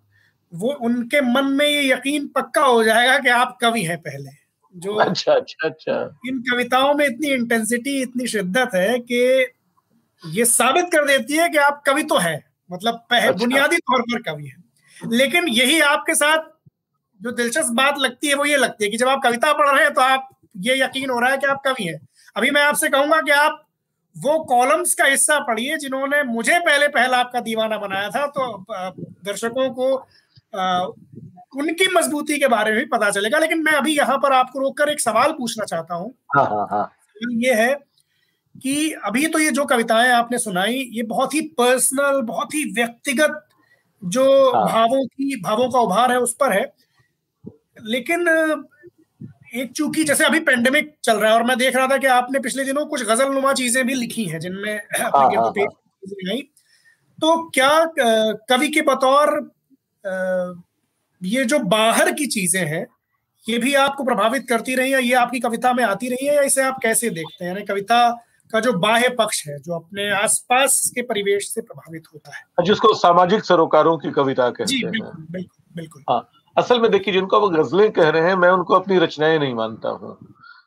[0.54, 4.30] वो उनके मन में ये यकीन पक्का हो जाएगा कि आप कवि हैं पहले।
[4.76, 5.94] जो अच्छा अच्छा अच्छा।
[6.28, 9.22] इन कविताओं में इतनी इंटेंसिटी इतनी शिद्दत है कि
[10.28, 12.36] ये साबित कर देती है कि आप कवि तो है
[12.70, 16.54] मतलब अच्छा। बुनियादी तौर पर कवि है लेकिन यही आपके साथ
[17.22, 19.84] जो दिलचस्प बात लगती है वो ये लगती है कि जब आप कविता पढ़ रहे
[19.84, 22.00] हैं तो आप ये यकीन हो रहा है कि आप कवि हैं
[22.36, 23.62] अभी मैं आपसे कहूँगा कि आप
[24.16, 28.66] वो कॉलम्स का हिस्सा पढ़िए जिन्होंने मुझे पहले पहला आपका दीवाना बनाया था तो
[29.26, 29.94] दर्शकों को
[31.56, 34.90] उनकी मजबूती के बारे में भी पता चलेगा लेकिन मैं अभी यहाँ पर आपको रोककर
[34.90, 36.92] एक सवाल पूछना चाहता हूँ हाँ, हाँ, हाँ.
[37.34, 37.74] ये है
[38.62, 43.42] कि अभी तो ये जो कविताएँ आपने सुनाई ये बहुत ही पर्सनल बहुत ही व्यक्तिगत
[44.02, 44.66] जो हाँ.
[44.66, 46.74] भावों की भावों का उभार है उस पर है
[47.84, 48.28] लेकिन
[49.56, 52.40] एक चूँकि जैसे अभी पेंडेमिक चल रहा है और मैं देख रहा था कि आपने
[52.40, 55.52] पिछले दिनों कुछ गज़ल नुमा चीज़ें भी लिखी हैं जिनमें हाँ, हाँ, हाँ.
[57.20, 57.70] तो क्या
[58.50, 59.30] कवि के बतौर
[61.22, 62.86] ये जो बाहर की चीज़ें हैं
[63.46, 66.42] ये भी आपको प्रभावित करती रही है ये आपकी कविता में आती रही है या
[66.42, 68.00] इसे आप कैसे देखते हैं कविता
[68.50, 72.94] का जो बाह्य पक्ष है जो अपने आसपास के परिवेश से प्रभावित होता है। जिसको
[72.96, 76.28] सामाजिक सरोकारों की कविता कहते जी बिल्कुल बिल्कुल बिल्कुल। हाँ
[76.58, 79.90] असल में देखिए जिनको वो गजलें कह रहे हैं मैं उनको अपनी रचनाएँ नहीं मानता
[79.92, 80.18] हूँ।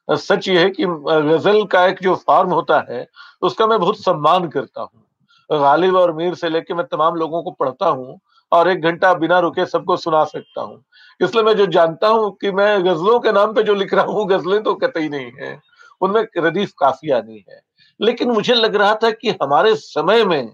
[0.08, 3.06] सच ये है कि गज़ल का एक जो फॉर्म होता है
[3.42, 7.50] उसका मैं बहुत सम्मान करता हूँ। गालिब और मीर से लेके मैं तमाम लोगों को
[7.50, 8.18] पढ़ता हूँ
[8.52, 10.82] और एक घंटा बिना रुके सबको सुना सकता हूँ।
[11.20, 14.26] इसलिए मैं जो जानता हूँ कि मैं गजलों के नाम पे जो लिख रहा हूँ
[14.28, 15.58] गजलें तो कतई नहीं है।
[16.00, 17.60] उनमें रदीफ काफिया नहीं है।
[18.00, 20.52] लेकिन मुझे लग रहा था कि हमारे समय में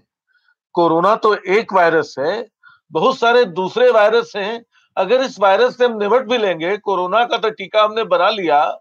[0.75, 2.47] कोरोना तो एक वायरस है,
[2.91, 4.63] बहुत सारे दूसरे वायरस हैं।
[4.97, 8.77] अगर इस वायरस से हम निपट भी लेंगे, कोरोना का तो टीका हमने बना लिया,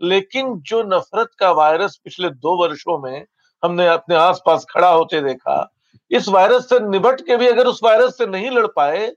[0.00, 3.24] लेकिन जो नफरत का वायरस पिछले दो वर्षों में
[3.62, 5.72] हमने अपने आसपास खड़ा होते देखा,
[6.10, 9.12] इस वायरस से निबट के भी अगर उस वायरस से नहीं लड़ पाए,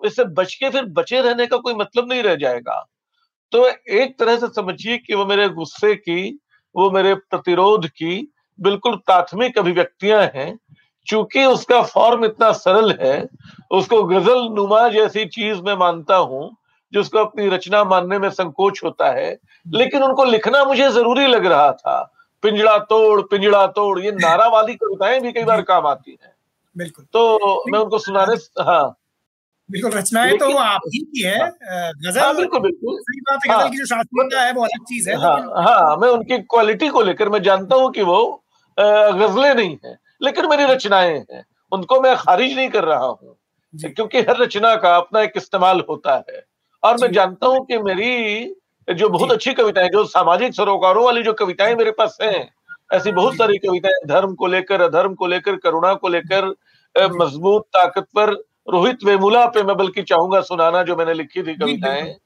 [0.00, 2.84] इससे बच के फिर बचे रहने का कोई मतलब नहीं रह जाएगा।
[3.52, 6.38] तो एक तरह से समझिए कि वो मेरे गुस्से की,
[6.74, 10.58] वो मेरे प्रतिरोध की बिल्कुल प्राथमिक अभिव्यक्तियाँ हैं।
[11.06, 13.14] चूँकि उसका फॉर्म इतना सरल है
[13.70, 16.50] उसको गज़ल नुमा जैसी चीज़ मैं मानता हूँ
[16.92, 19.30] जिसको अपनी रचना मानने में संकोच होता है
[19.66, 22.00] लेकिन उनको लिखना मुझे ज़रूरी लग रहा था।
[22.42, 26.32] पिंजड़ा तोड़ पिंजड़ा तोड़ ये नारा वाली कविताएँ भी कई बार काम आती हैं।
[26.76, 28.96] बिल्कुल। तो मैं उनको सुनाने हाँ।
[29.68, 33.50] बिल्कुल रचनाएँ तो आप ही की है हाँ, गज़ल हाँ, बिल्कुल बिल्कुल। सही बात है
[33.50, 36.88] गज़ल हाँ, की जो शास्त्रीयता है वो अलग चीज़ है हाँ, हाँ मैं उनकी क्वालिटी
[36.88, 38.20] को लेकर मैं जानता हूँ कि वो
[38.80, 43.36] गजलें नहीं है लेकिन मेरी रचनाएँ हैं। उनको मैं खारिज नहीं कर रहा हूँ
[43.74, 46.42] क्योंकि हर रचना का अपना एक इस्तेमाल होता है।
[46.82, 48.54] और मैं जानता हूँ कि मेरी
[48.88, 52.48] जो बहुत अच्छी कविताएँ जो सामाजिक सरोकारों वाली जो कविताएँ मेरे पास हैं
[52.92, 56.46] ऐसी बहुत सारी कविताएँ धर्म को लेकर अधर्म को लेकर करुणा को लेकर
[57.14, 58.30] मज़बूत ताकतवर
[58.70, 62.16] रोहित वेमुला पे मैं बल्कि चाहूँगा सुनाना जो मैंने लिखी थी कविताएँ।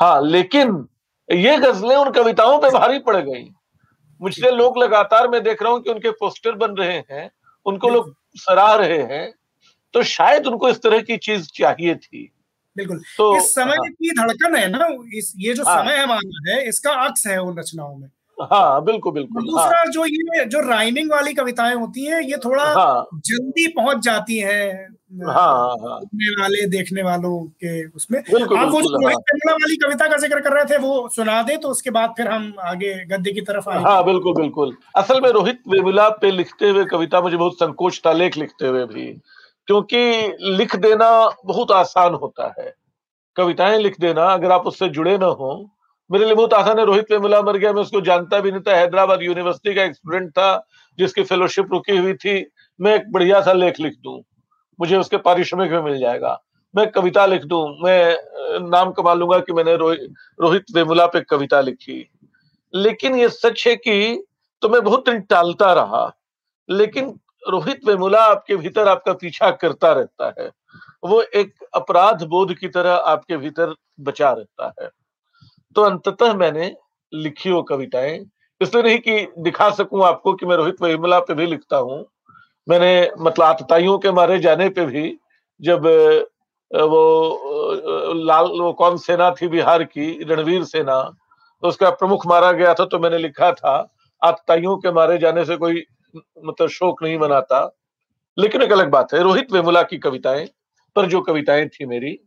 [0.00, 0.86] हाँ लेकिन
[1.28, 3.42] ये गजलें उन कविताओं पे भारी पड़ गई।
[4.22, 7.30] मुझसे लोग लगातार मैं देख रहा हूँ कि उनके पोस्टर बन रहे हैं
[7.66, 9.32] उनको लोग सराह रहे हैं
[9.94, 12.32] तो शायद उनको इस तरह की चीज़ चाहिए थी।
[12.76, 16.52] बिल्कुल। तो इस समय हाँ, की धड़कन है ना इस ये जो हाँ, समय हमारा
[16.52, 18.08] है इसका अक्स है उन रचनाओं में।
[18.38, 22.64] हाँ बिल्कुल बिल्कुल दूसरा हाँ, जो ये जो राइमिंग वाली कविताएँ होती हैं ये थोड़ा
[22.64, 24.88] हाँ, जल्दी पहुँच जाती हैं
[25.26, 25.98] हाँ, हाँ, हाँ।
[26.40, 29.16] वाले देखने वालों के उसमें। आप वो जो रोहित
[29.48, 32.28] हाँ, वाली कविता का ज़िक्र कर रहे थे वो सुना दे तो उसके बाद फिर
[32.28, 36.68] हम आगे गद्दे की तरफ़ आए हाँ बिल्कुल बिल्कुल। असल में रोहित वेमुला पे लिखते
[36.68, 39.06] हुए कविता मुझे बहुत संकोच था लेख लिखते हुए भी।
[39.66, 41.10] क्योंकि लिख देना
[41.46, 42.72] बहुत आसान होता है।
[43.36, 45.70] कविताएँ लिख देना अगर आप उससे जुड़े ना हो
[46.12, 48.76] मेरे लिए बहुत आसान है। रोहित वेमुला मर गया, मैं उसको जानता भी नहीं था।
[48.76, 50.66] हैदराबाद यूनिवर्सिटी का एक स्टूडेंट था,
[50.98, 54.22] जिसकी फेलोशिप रुकी हुई थी। मैं एक बढ़िया सा लेख लिख दूँ।
[54.80, 56.40] मुझे उसके पारिश्रमिक भी मिल जाएगा।
[56.74, 58.16] मैं कविता लिख दूँ। मैं
[58.70, 62.10] नाम कमा लूँगा कि मैंने रोहित वेमुला पे कविता लिखी।
[62.74, 64.24] लेकिन ये सच है कि
[64.62, 66.16] तो मैं बहुत दिन टालता रहा।
[66.70, 70.50] लेकिन रोहित वेमुला आपके भीतर आपका पीछा करता रहता है।
[71.04, 74.88] वो एक अपराध बोध की तरह आपके भीतर बचा रहता है।
[75.76, 76.74] तो अंततः मैंने
[77.12, 78.18] लिखी वो कविताएँ।
[78.60, 82.04] इसलिए नहीं कि दिखा सकूँ आपको कि मैं रोहित वेमुला पे भी लिखता हूँ।
[82.66, 85.18] मैंने मतलब आतताइयों के मारे जाने पे भी
[85.60, 85.86] जब
[86.70, 91.00] वो लाल, वो कौन सेना थी बिहार की, रणवीर सेना
[91.62, 95.56] तो उसका प्रमुख मारा गया था तो मैंने लिखा था, आतताइयों के मारे जाने से
[95.56, 97.60] कोई मतलब शोक नहीं मनाता।
[98.38, 100.46] लेकिन एक अलग बात है, रोहित वेमुला की कविताएँ,
[100.96, 102.18] पर जो कविताएँ थी मेरी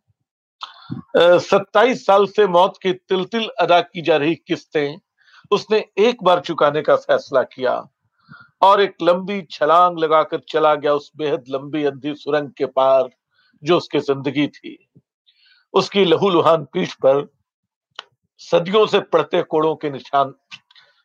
[1.19, 4.97] सत्ताईस साल से मौत की तिल तिल अदा की जा रही किस्तें
[5.51, 7.73] उसने एक बार चुकाने का फैसला किया
[8.61, 13.09] और एक लंबी छलांग लगाकर चला गया उस बेहद लंबी अंधी सुरंग के पार
[13.63, 14.77] जो उसकी ज़िंदगी थी।
[15.73, 17.27] उसकी लहूलुहान पीठ पर
[18.41, 20.33] सदियों से पड़ते कोड़ों के निशान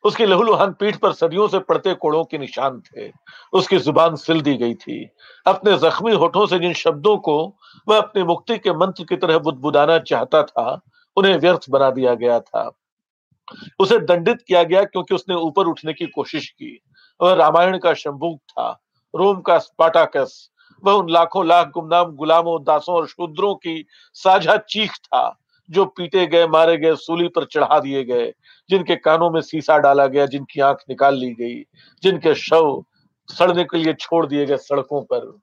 [0.03, 3.11] उसकी लहूलुहान पीठ पर सदियों से पड़ते कोड़ों के निशान थे।
[3.53, 5.09] उसकी ज़ुबान सिल दी गई थी।
[5.47, 7.55] अपने जख्मी होठों से जिन शब्दों को
[7.87, 10.81] वह अपनी मुक्ति के मंत्र की तरह बुदबुदाना चाहता था,
[11.17, 12.71] उन्हें व्यर्थ बना दिया गया था।
[13.79, 16.81] उसे दंडित किया गया क्योंकि उसने ऊपर उठने की कोशिश की।
[17.21, 18.81] वह रामायण का शंभुक था,
[19.15, 20.49] रोम का स्पाटाकस।
[20.85, 25.40] वह उन लाखों लाख गुमनाम गुलामों, दासों और शूद्रों की साझा चीख था।
[25.71, 28.33] जो पीटे गए, मारे गए, सूली पर चढ़ा दिए गए,
[28.69, 31.63] जिनके कानों में सीसा डाला गया, जिनकी आँख निकाल ली गई,
[32.03, 32.85] जिनके शव
[33.27, 35.39] सड़ने के लिए छोड़ दिए गए सड़कों पर,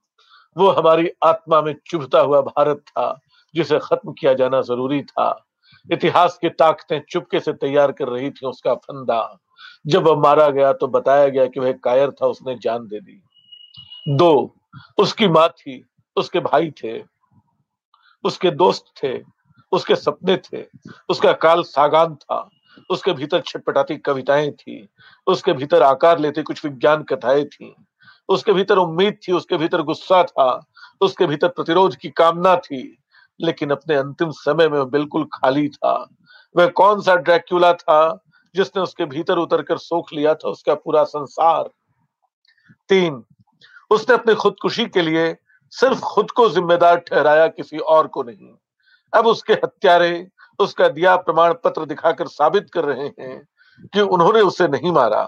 [0.57, 3.21] वो हमारी आत्मा में चुभता हुआ भारत था,
[3.55, 5.47] जिसे खत्म किया जाना ज़रूरी था।
[5.93, 9.39] इतिहास की ताकतें चुपके से तैयार कर रही थी उसका फंदा।
[9.87, 13.23] जब वह मारा गया तो बताया गया कि वह कायर था, उसने जान दे दी।
[14.09, 14.55] दो,
[14.99, 15.85] उसकी माँ थी,
[16.17, 17.03] उसके भाई थे,
[18.25, 19.38] उसके दोस्त थे
[19.73, 20.65] उसके सपने थे,
[21.09, 22.49] उसका काल सागान था,
[22.91, 24.89] उसके भीतर छटपटाती कविताएँ थी,
[25.27, 27.75] उसके भीतर आकार लेते कुछ विज्ञान कथाएँ थी,
[28.29, 30.67] उसके भीतर उम्मीद थी, उसके भीतर गुस्सा था,
[31.01, 32.99] उसके भीतर प्रतिरोध की कामना थी,
[33.41, 36.09] लेकिन अपने अंतिम समय में बिल्कुल खाली था।
[36.57, 41.05] वह कौन सा ड्रैक्यूला था जिसने उसके भीतर उतर कर सोख लिया था उसका पूरा
[41.05, 41.71] संसार?
[42.89, 43.25] तीन,
[43.91, 45.37] उसने अपनी खुदकुशी के लिए
[45.71, 48.55] सिर्फ़ खुद को जिम्मेदार ठहराया किसी और को नहीं।
[49.13, 50.27] अब उसके हत्यारे,
[50.59, 53.47] उसका दिया प्रमाण पत्र दिखाकर साबित कर रहे हैं
[53.95, 55.23] कि उन्होंने उसे नहीं मारा।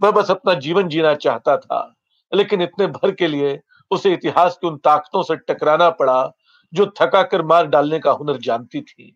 [0.00, 1.94] वह बस अपना जीवन जीना चाहता था,
[2.32, 6.32] लेकिन इतने भर के लिए उसे इतिहास की उन ताकतों से टकराना पड़ा,
[6.72, 9.14] जो थका कर मार डालने का हुनर जानती थी।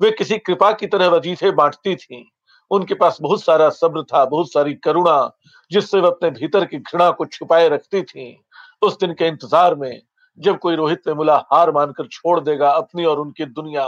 [0.00, 2.30] वे किसी कृपा की तरह वजीफे बांटती थी।
[2.70, 5.30] उनके पास बहुत सारा सब्र था, बहुत सारी करुणा,
[5.70, 8.44] जिससे वह अपने भीतर की घृणा को छुपाए रखती थी।
[8.82, 10.02] उस दिन के इंतज़ार में
[10.40, 13.84] जब कोई रोहित वेमुला हार मानकर छोड़ देगा अपनी और उनकी दुनिया।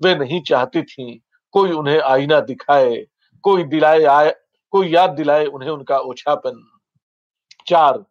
[0.00, 1.20] वे नहीं चाहती थी,
[1.54, 2.96] कोई उन्हें आईना दिखाए,
[3.44, 4.34] कोई दिलाए आए
[4.72, 6.62] कोई याद दिलाए उन्हें उनका ओछापन।
[7.66, 8.02] चार,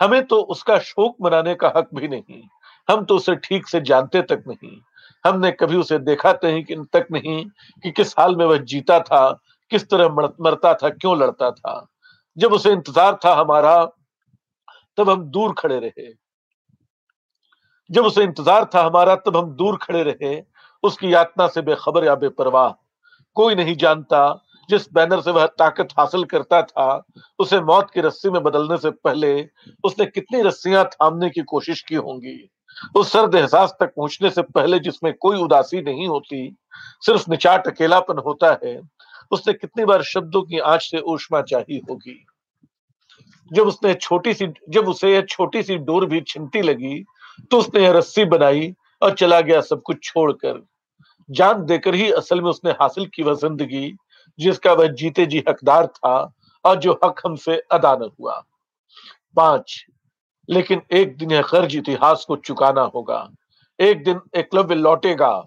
[0.00, 2.42] हमें तो उसका शोक मनाने का हक भी नहीं।
[2.88, 4.76] हम तो उसे ठीक से जानते तक नहीं।
[5.24, 7.44] हमने कभी उसे देखा नहीं तक नहीं
[7.84, 9.30] कि किस हाल में वह जीता था,
[9.70, 10.08] किस तरह
[10.40, 11.86] मरता था, क्यों लड़ता था।
[12.36, 13.84] जब उसे इंतज़ार था हमारा,
[14.98, 16.08] तब हम दूर खड़े रहे।
[17.92, 20.42] जब उसे इंतज़ार था हमारा, तब हम दूर खड़े रहे।
[20.82, 22.70] उसकी यातना से बेखबर या बेपरवाह।
[23.34, 27.04] कोई नहीं जानता जिस बैनर से वह ताकत हासिल करता था,
[27.38, 29.48] उसे मौत की रस्सी में बदलने से पहले
[29.84, 32.50] उसने कितनी रस्सियाँ थामने की कोशिश की होंगी।
[32.96, 36.56] उस सर्द एहसास तक पहुँचने से पहले जिसमें कोई उदासी नहीं होती,
[37.00, 38.80] सिर्फ़ निचाट अकेलापन होता है,
[39.30, 42.24] उसने कितनी बार शब्दों की आँच से ऊष्मा चाही होगी।
[43.52, 47.04] जब उसने छोटी सी, जब उसे यह छोटी सी डोर भी छिनती लगी
[47.50, 50.62] तो उसने यह रस्सी बनाई और चला गया सब कुछ छोड़कर।
[51.30, 53.96] जान देकर ही असल में उसने हासिल की वह ज़िंदगी,
[54.38, 56.32] जिसका वह जीते जी हकदार था
[56.64, 58.42] और जो हक हमसे अदा न हुआ।
[59.36, 59.84] पाँच,
[60.48, 63.28] लेकिन एक दिन यह कर्ज इतिहास को चुकाना होगा।
[63.78, 65.46] एक दिन एकलव्य लौटेगा।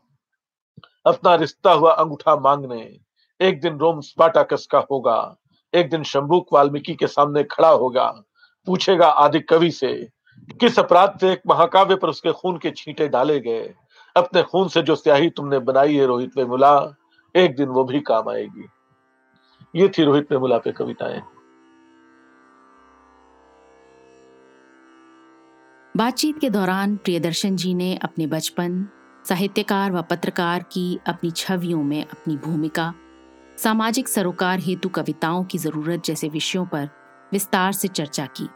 [1.06, 2.98] अपना रिश्ता हुआ अंगूठा मांगने।
[3.40, 5.36] एक दिन रोम स्पाटाकस का होगा।
[5.74, 8.08] एक दिन शंभुक वाल्मीकि के सामने खड़ा होगा।
[8.68, 10.08] पूछेगा आदि कवि से
[10.60, 13.74] किस अपराध से एक महाकाव्य पर उसके खून के छींटे डाले गए?
[14.18, 16.96] अपने खून से जो स्याही तुमने बनाई है रोहित में मुला
[17.36, 18.68] एक दिन वो भी काम आएगी।
[19.76, 21.22] ये थी रोहित में मुला पे कविताएँ।
[25.98, 28.88] बातचीत के दौरान प्रियदर्शन जी ने अपने बचपन,
[29.26, 32.94] साहित्यकार व पत्रकार की अपनी छवियों में अपनी भूमिका,
[33.58, 36.90] सामाजिक सरोकार हेतु कविताओं की ज़रूरत जैसे विषयों पर
[37.32, 38.50] विस्तार से चर्चा की।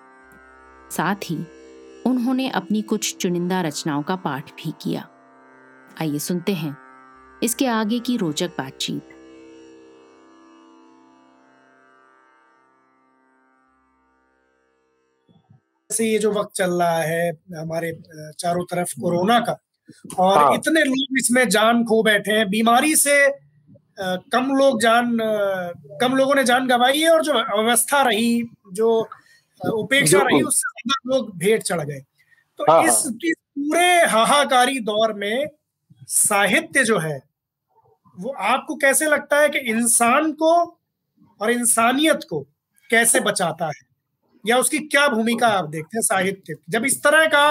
[0.92, 1.46] साथ ही
[2.06, 5.08] उन्होंने अपनी कुछ चुनिंदा रचनाओं का पाठ भी किया
[6.02, 6.76] आइए सुनते हैं
[7.44, 9.16] इसके आगे की रोचक बातचीत
[15.90, 17.92] से ये जो वक्त चल रहा है हमारे
[18.40, 19.58] चारों तरफ़ कोरोना का
[20.20, 23.16] और हाँ। इतने लोग इसमें जान खो बैठे हैं बीमारी से
[24.32, 25.18] कम लोग जान
[26.02, 28.32] कम लोगों ने जान गंवाई है और जो अवस्था रही
[28.74, 28.92] जो
[29.68, 32.00] उपेक्षा रही उससे लोग भेंट चढ़ गए।
[32.60, 35.48] तो हाँ, इस, हाँ। इस पूरे हाहाकारी दौर में
[36.08, 37.22] साहित्य जो है
[38.16, 40.54] वो आपको कैसे लगता है कि इंसान को
[41.42, 42.40] और इंसानियत को
[42.90, 43.88] कैसे बचाता है?
[44.48, 46.56] या उसकी क्या भूमिका आप देखते हैं साहित्य?
[46.70, 47.50] जब इस तरह का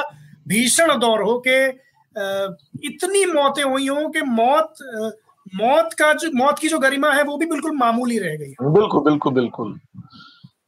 [0.48, 1.66] भीषण दौर हो के
[2.86, 4.74] इतनी मौतें हुई हो कि मौत
[5.54, 9.00] मौत का जो मौत की जो गरिमा है वो भी बिल्कुल मामूली रह गई बिल्कुल
[9.00, 9.78] बिल्कुल बिल्कुल।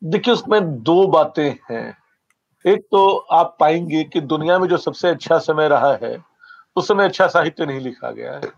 [0.03, 1.97] देखिए उसमें दो बातें हैं।
[2.65, 6.17] एक तो आप पाएँगे कि दुनिया में जो सबसे अच्छा समय रहा है
[6.77, 8.51] उस समय अच्छा साहित्य नहीं लिखा गया है।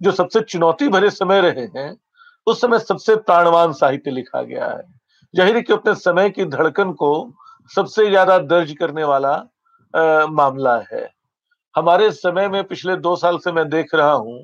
[0.00, 1.96] जो सबसे चुनौती भरे समय रहे हैं
[2.46, 4.82] उस समय सबसे प्राणवान साहित्य लिखा गया है।
[5.34, 7.10] ज़ाहिर कि अपने समय की धड़कन को
[7.74, 9.32] सबसे ज़्यादा दर्ज करने वाला
[9.94, 11.08] आ, मामला है।
[11.74, 14.38] हमारे समय में पिछले दो साल से मैं देख रहा हूँ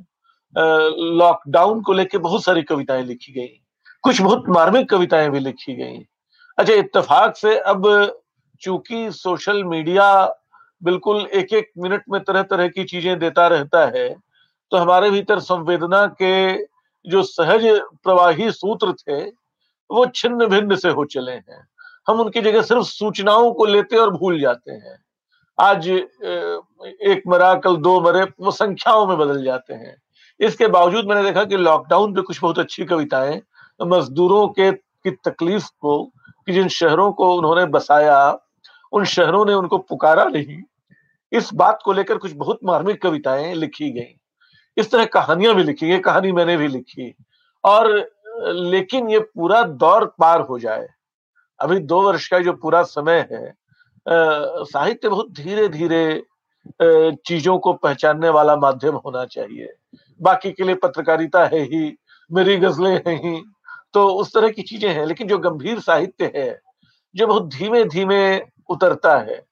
[1.18, 3.61] लॉकडाउन को लेकर बहुत सारी कविताएँ लिखी गई।
[4.05, 5.99] कुछ बहुत मार्मिक कविताएँ भी लिखी गई।
[6.59, 7.87] अच्छा इत्तेफाक से अब
[8.62, 10.09] चूँकि सोशल मीडिया
[10.83, 14.09] बिल्कुल एक एक मिनट में तरह तरह की चीज़ें देता रहता है
[14.73, 16.53] तो हमारे भीतर संवेदना के
[17.05, 17.64] जो सहज
[18.05, 19.21] प्रवाही सूत्र थे,
[19.90, 21.67] वो छिन्न भिन्न से हो चले हैं।
[22.07, 24.99] हम उनकी जगह सिर्फ़ सूचनाओं को लेते और भूल जाते हैं।
[25.59, 29.97] आज एक मरा, कल दो मरे, वो संख्याओं में बदल जाते हैं।
[30.40, 33.40] इसके बावजूद मैंने देखा कि लॉकडाउन पे कुछ बहुत अच्छी कविताएँ
[33.81, 36.05] मजदूरों के, की तकलीफ़ को,
[36.47, 38.39] कि जिन शहरों को उन्होंने बसाया,
[38.93, 40.63] उन शहरों ने उनको पुकारा नहीं।
[41.33, 44.15] इस बात को लेकर कुछ बहुत मार्मिक कविताएँ लिखी गई।
[44.77, 47.15] इस तरह कहानियाँ भी लिखी गई, कहानी मैंने भी लिखी
[47.65, 47.93] और,
[48.47, 50.87] लेकिन ये पूरा दौर पार हो जाए,
[51.61, 53.53] अभी दो वर्ष का जो पूरा समय है
[54.07, 56.23] साहित्य बहुत धीरे धीरे
[57.19, 59.73] चीज़ों को पहचानने वाला माध्यम होना चाहिए।
[60.21, 61.97] बाकी के लिए पत्रकारिता है ही,
[62.31, 63.43] मेरी गजलें हैं ही
[63.95, 66.61] तो उस तरह की चीज़ें हैं, लेकिन जो गंभीर साहित्य है,
[67.15, 69.43] जो बहुत धीमे धीमे उतरता है,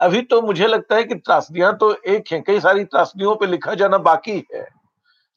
[0.00, 3.74] अभी तो मुझे लगता है कि त्रासदियाँ तो एक है, कई सारी त्रासदियों पे लिखा
[3.74, 4.68] जाना बाकी है।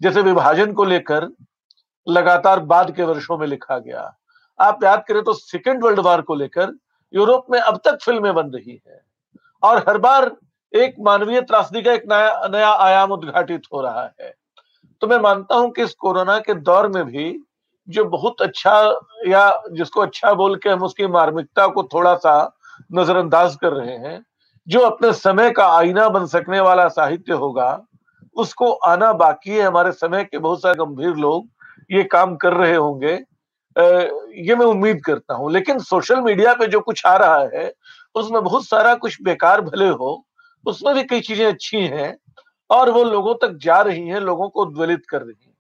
[0.02, 1.28] जैसे विभाजन को लेकर
[2.08, 4.14] लगातार बाद के वर्षों में लिखा गया।
[4.60, 6.74] आप याद करें तो सेकेंड वर्ल्ड वार को लेकर
[7.14, 9.02] यूरोप में अब तक फ़िल्में बन रही है,
[9.64, 10.32] और हर बार
[10.74, 14.34] एक मानवीय त्रासदी का एक नया नया आयाम उद्घाटित हो रहा है।
[15.02, 17.26] तो मैं मानता हूँ कि इस कोरोना के दौर में भी
[17.88, 18.74] जो बहुत अच्छा
[19.28, 22.36] या जिसको अच्छा बोल के हम उसकी मार्मिकता को थोड़ा सा
[22.94, 24.24] नजरअंदाज कर रहे हैं,
[24.68, 27.86] जो अपने समय का आईना बन सकने वाला साहित्य होगा,
[28.36, 31.48] उसको आना बाकी है। हमारे समय के बहुत सारे गंभीर लोग
[31.92, 33.14] ये काम कर रहे होंगे।
[34.42, 37.72] ये मैं उम्मीद करता हूँ। लेकिन सोशल मीडिया पे जो कुछ आ रहा है,
[38.16, 40.26] उसमें बहुत सारा कुछ बेकार भले हो,
[40.66, 42.16] उसमें भी कई चीज़ें अच्छी हैं
[42.70, 45.53] और वो लोगों तक जा रही हैं, लोगों को उद्वलित कर रही हैं।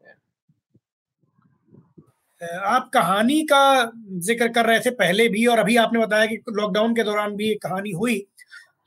[2.44, 3.91] आप कहानी का
[4.22, 7.50] ज़िक्र कर रहे थे पहले भी और अभी आपने बताया कि लॉकडाउन के दौरान भी
[7.52, 8.18] एक कहानी हुई।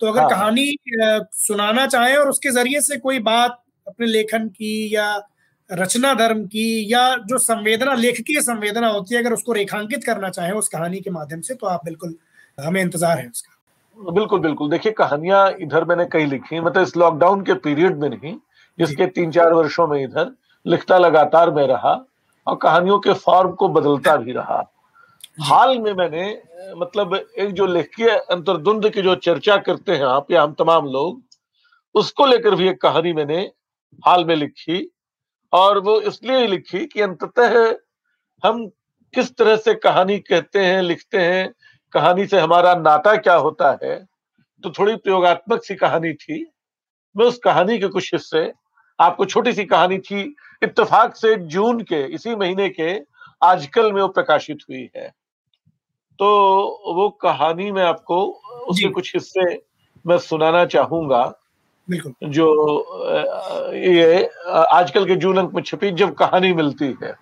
[0.00, 4.94] तो अगर हाँ। कहानी सुनाना चाहें और उसके ज़रिए से कोई बात अपने लेखन की
[4.94, 5.14] या
[5.70, 10.52] रचना धर्म की या जो संवेदना लेखकीय संवेदना होती है अगर उसको रेखांकित करना चाहें
[10.52, 12.14] उस कहानी के माध्यम से तो आप बिल्कुल
[12.58, 17.42] हमें इंतज़ार है उसका। बिल्कुल बिल्कुल। देखिए कहानियाँ इधर मैंने कई लिखी मतलब इस लॉकडाउन
[17.42, 18.34] के पीरियड में नहीं
[18.78, 20.30] जिसके तीन चार वर्षों में इधर
[20.66, 21.94] लिखता लगातार मैं रहा।
[22.46, 24.62] और कहानियों के फॉर्म को बदलता भी रहा।
[25.42, 26.24] हाल में मैंने
[26.76, 31.22] मतलब एक जो लेखकीय अंतर्द्वंद की जो चर्चा करते हैं आप या हम तमाम लोग
[31.94, 33.40] उसको लेकर भी एक कहानी मैंने
[34.02, 34.88] हाल में लिखी।
[35.52, 37.54] और वो इसलिए लिखी कि अंततः
[38.42, 38.66] हम
[39.14, 41.52] किस तरह से कहानी कहते हैं लिखते हैं
[41.92, 43.96] कहानी से हमारा नाता क्या होता है
[44.64, 46.44] तो थोड़ी प्रयोगात्मक सी कहानी थी।
[47.16, 48.52] मैं उस कहानी के कुछ हिस्से
[48.98, 50.24] आपको छोटी सी कहानी थी
[50.62, 53.00] इत्तेफाक से जून के इसी महीने के
[53.42, 55.08] आजकल में वो प्रकाशित हुई है।
[56.18, 56.26] तो
[56.96, 58.24] वो कहानी में आपको
[58.68, 59.44] उसके कुछ हिस्से
[60.04, 61.32] मैं सुनाना चाहूँगा।
[61.88, 62.46] जो
[63.74, 67.14] ये आजकल के जून अंक में छपी जब कहानी मिलती है।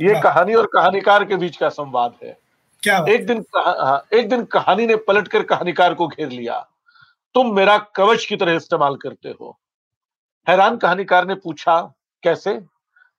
[0.00, 2.36] ये कहानी और कहानीकार के बीच का संवाद है।
[2.82, 6.58] क्या एक दिन हाँ, एक दिन कहानी ने पलटकर कहानीकार को घेर लिया।
[7.34, 9.58] तुम मेरा कवच की तरह इस्तेमाल करते हो।
[10.46, 11.76] हैरान कहानीकार ने पूछा
[12.24, 12.60] कैसे?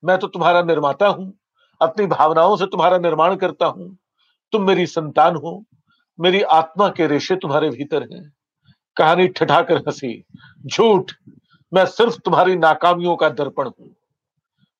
[0.04, 1.32] मैं तो तुम्हारा निर्माता हूँ।
[1.80, 3.96] अपनी भावनाओं से तुम्हारा निर्माण करता हूँ।
[4.52, 5.64] तुम मेरी संतान हो।
[6.20, 8.32] मेरी आत्मा के रेशे तुम्हारे भीतर हैं।
[8.96, 10.24] कहानी ठठाकर हँसी।
[10.66, 11.12] झूठ!
[11.74, 13.96] मैं सिर्फ़ तुम्हारी नाकामियों का दर्पण हूँ।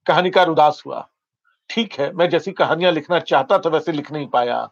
[0.07, 1.09] कहानीकार उदास हुआ।
[1.71, 4.71] ठीक है, मैं जैसी कहानियाँ लिखना चाहता था वैसे लिख नहीं पाया।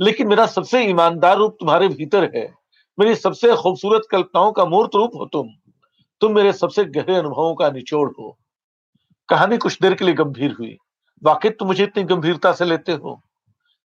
[0.00, 2.54] लेकिन मेरा सबसे ईमानदार रूप तुम्हारे भीतर है।
[2.98, 5.48] मेरी सबसे खूबसूरत कल्पनाओं का मूर्त रूप हो तुम।
[6.20, 8.38] तुम मेरे सबसे गहरे अनुभवों का निचोड़ हो।
[9.28, 10.78] कहानी कुछ देर के लिए गंभीर हुई।
[11.22, 13.22] वाकई तुम मुझे इतनी गंभीरता से लेते हो?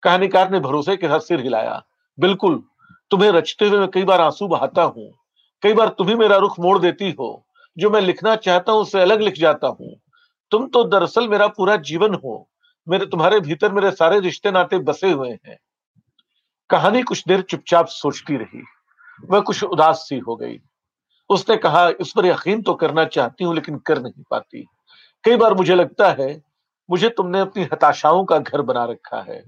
[0.04, 1.84] कहानीकार ने भरोसे के साथ सिर हिलाया।
[2.20, 2.64] बिल्कुल,
[3.12, 5.12] तुम्हें रचते हुए मैं कई बार आँसू बहाता हूँ।
[5.64, 7.46] कई बार तुम्ही मेरा रुख मोड़ देती हो।
[7.78, 9.96] जो मैं लिखना चाहता हूँ उससे अलग लिख जाता हूँ।
[10.52, 12.50] तुम तो दरअसल मेरा पूरा जीवन हो।
[12.90, 15.58] मेरे तुम्हारे भीतर मेरे सारे रिश्ते नाते बसे हुए हैं।
[16.70, 18.64] कहानी कुछ देर चुपचाप सोचती रही।
[19.30, 20.60] वह कुछ उदास सी हो गई।
[21.30, 24.68] उसने कहा, इस पर यकीन तो करना चाहती हूँ, लेकिन कर नहीं पाती।
[25.24, 26.44] कई बार मुझे लगता है,
[26.90, 29.44] मुझे तुमने अपनी हताशाओं का घर बना रखा है।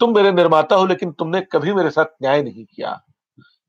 [0.00, 3.04] तुम मेरे निर्माता हो, लेकिन तुमने कभी मेरे साथ न्याय नहीं किया।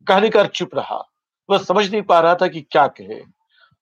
[0.07, 1.03] कहानीकार चुप रहा।
[1.49, 3.21] वह समझ नहीं पा रहा था कि क्या कहे।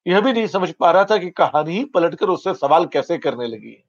[0.06, 3.46] यह भी नहीं समझ पा रहा था कि कहानी ही पलटकर उससे सवाल कैसे करने
[3.46, 3.88] लगी।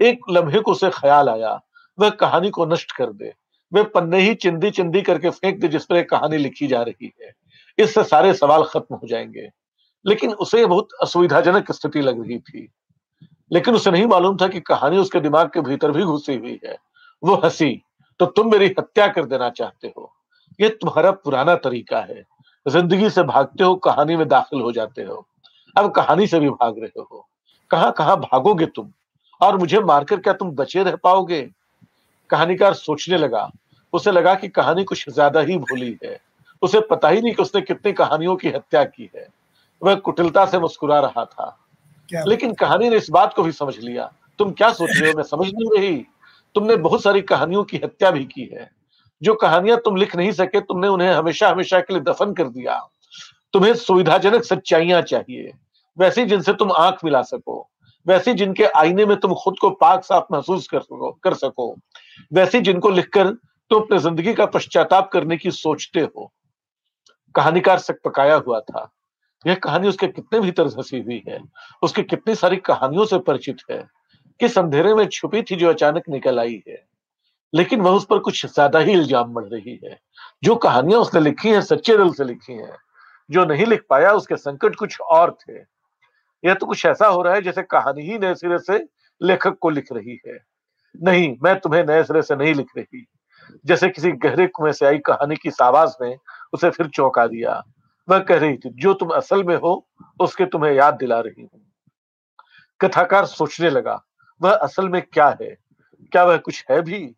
[0.00, 1.60] एक लम्हे को उसे ख्याल आया।
[1.98, 3.34] वह कहानी को नष्ट कर दे।
[3.72, 7.32] वे पन्ने ही चिंदी चिंदी करके फेंक दे, जिस पर कहानी लिखी जा रही है।
[7.78, 9.50] इससे सारे सवाल खत्म हो जाएँगे।
[10.06, 12.72] लेकिन उसे बहुत असुविधाजनक स्थिति लग रही थी।
[13.54, 16.78] लेकिन उसे नहीं मालूम था कि कहानी उसके दिमाग के भीतर भी घुसी हुई है।
[17.22, 17.82] वो हँसी
[18.20, 20.12] तो तुम मेरी हत्या कर देना चाहते हो।
[20.60, 22.24] ये तुम्हारा पुराना तरीका है।
[22.68, 25.26] ज़िंदगी से भागते हो, कहानी में दाखिल हो जाते हो।
[25.76, 27.28] अब कहानी से भी भाग रहे हो।
[27.70, 28.90] कहाँ कहाँ भागोगे तुम?
[29.40, 31.50] और मुझे मारकर क्या तुम बचे रह पाओगे?
[32.30, 33.50] कहानीकार सोचने लगा।
[33.92, 36.20] उसे लगा कि कहानी कुछ ज़्यादा ही भूली है।
[36.62, 39.28] उसे पता ही नहीं कि उसने कितनी कहानियों की हत्या की है।
[39.82, 41.63] वह कुटिलता से मुस्कुरा रहा था।
[42.28, 45.16] लेकिन कहानी ने इस बात को भी समझ लिया। तुम क्या सोच रहे हो?
[45.16, 46.06] मैं समझ नहीं रही।
[46.54, 48.70] तुमने बहुत सारी कहानियों की हत्या भी की है।
[49.22, 52.88] जो कहानियाँ तुम लिख नहीं सके, तुमने उन्हें हमेशा हमेशा के लिए दफन कर दिया।
[53.52, 55.52] तुम्हें सुविधाजनक सच्चाइयाँ चाहिए।
[55.98, 57.70] वैसी जिनसे तुम आँख मिला सको।
[58.06, 61.76] वैसी जिनके आईने में तुम खुद को पाक साफ़ महसूस कर सको कर सको।
[62.32, 63.28] वैसी जिनको लिखकर
[63.70, 66.32] तुम अपने ज़िंदगी का पश्चाताप करने की सोचते हो।
[67.34, 68.92] कहानीकार सक पकाया हुआ था।
[69.46, 71.40] यह कहानी उसके कितने भीतर धसी हुई है?
[71.82, 73.88] उसकी कितनी सारी कहानियों से परिचित है?
[74.40, 76.86] किस अंधेरे में छुपी थी जो अचानक निकल आई है?
[77.54, 80.00] लेकिन वह उस पर कुछ ज़्यादा ही इल्ज़ाम बढ़ रही है।
[80.44, 82.76] जो कहानियाँ उसने लिखी हैं, सच्चे दिल से लिखी हैं,
[83.30, 85.58] जो नहीं लिख पाया, उसके संकट कुछ और थे।
[86.44, 88.86] यह तो कुछ ऐसा हो रहा है जैसे कहानी ही नए सिरे से
[89.22, 90.38] लेखक को लिख रही है।
[91.02, 93.06] नहीं, मैं तुम्हें नए सिरे से नहीं लिख रही।
[93.66, 96.16] जैसे किसी गहरे कुएँ से आई कहानी की आवाज़ ने
[96.52, 97.62] उसे फिर चौंका दिया।
[98.08, 99.88] वह कह रही थी, जो तुम असल में हो,
[100.20, 101.60] उसके तुम्हें याद दिला रही हूँ।
[102.80, 104.04] कथाकार सोचने लगा,
[104.42, 105.56] वह असल में क्या है?
[106.12, 107.14] क्या वह कुछ है भी?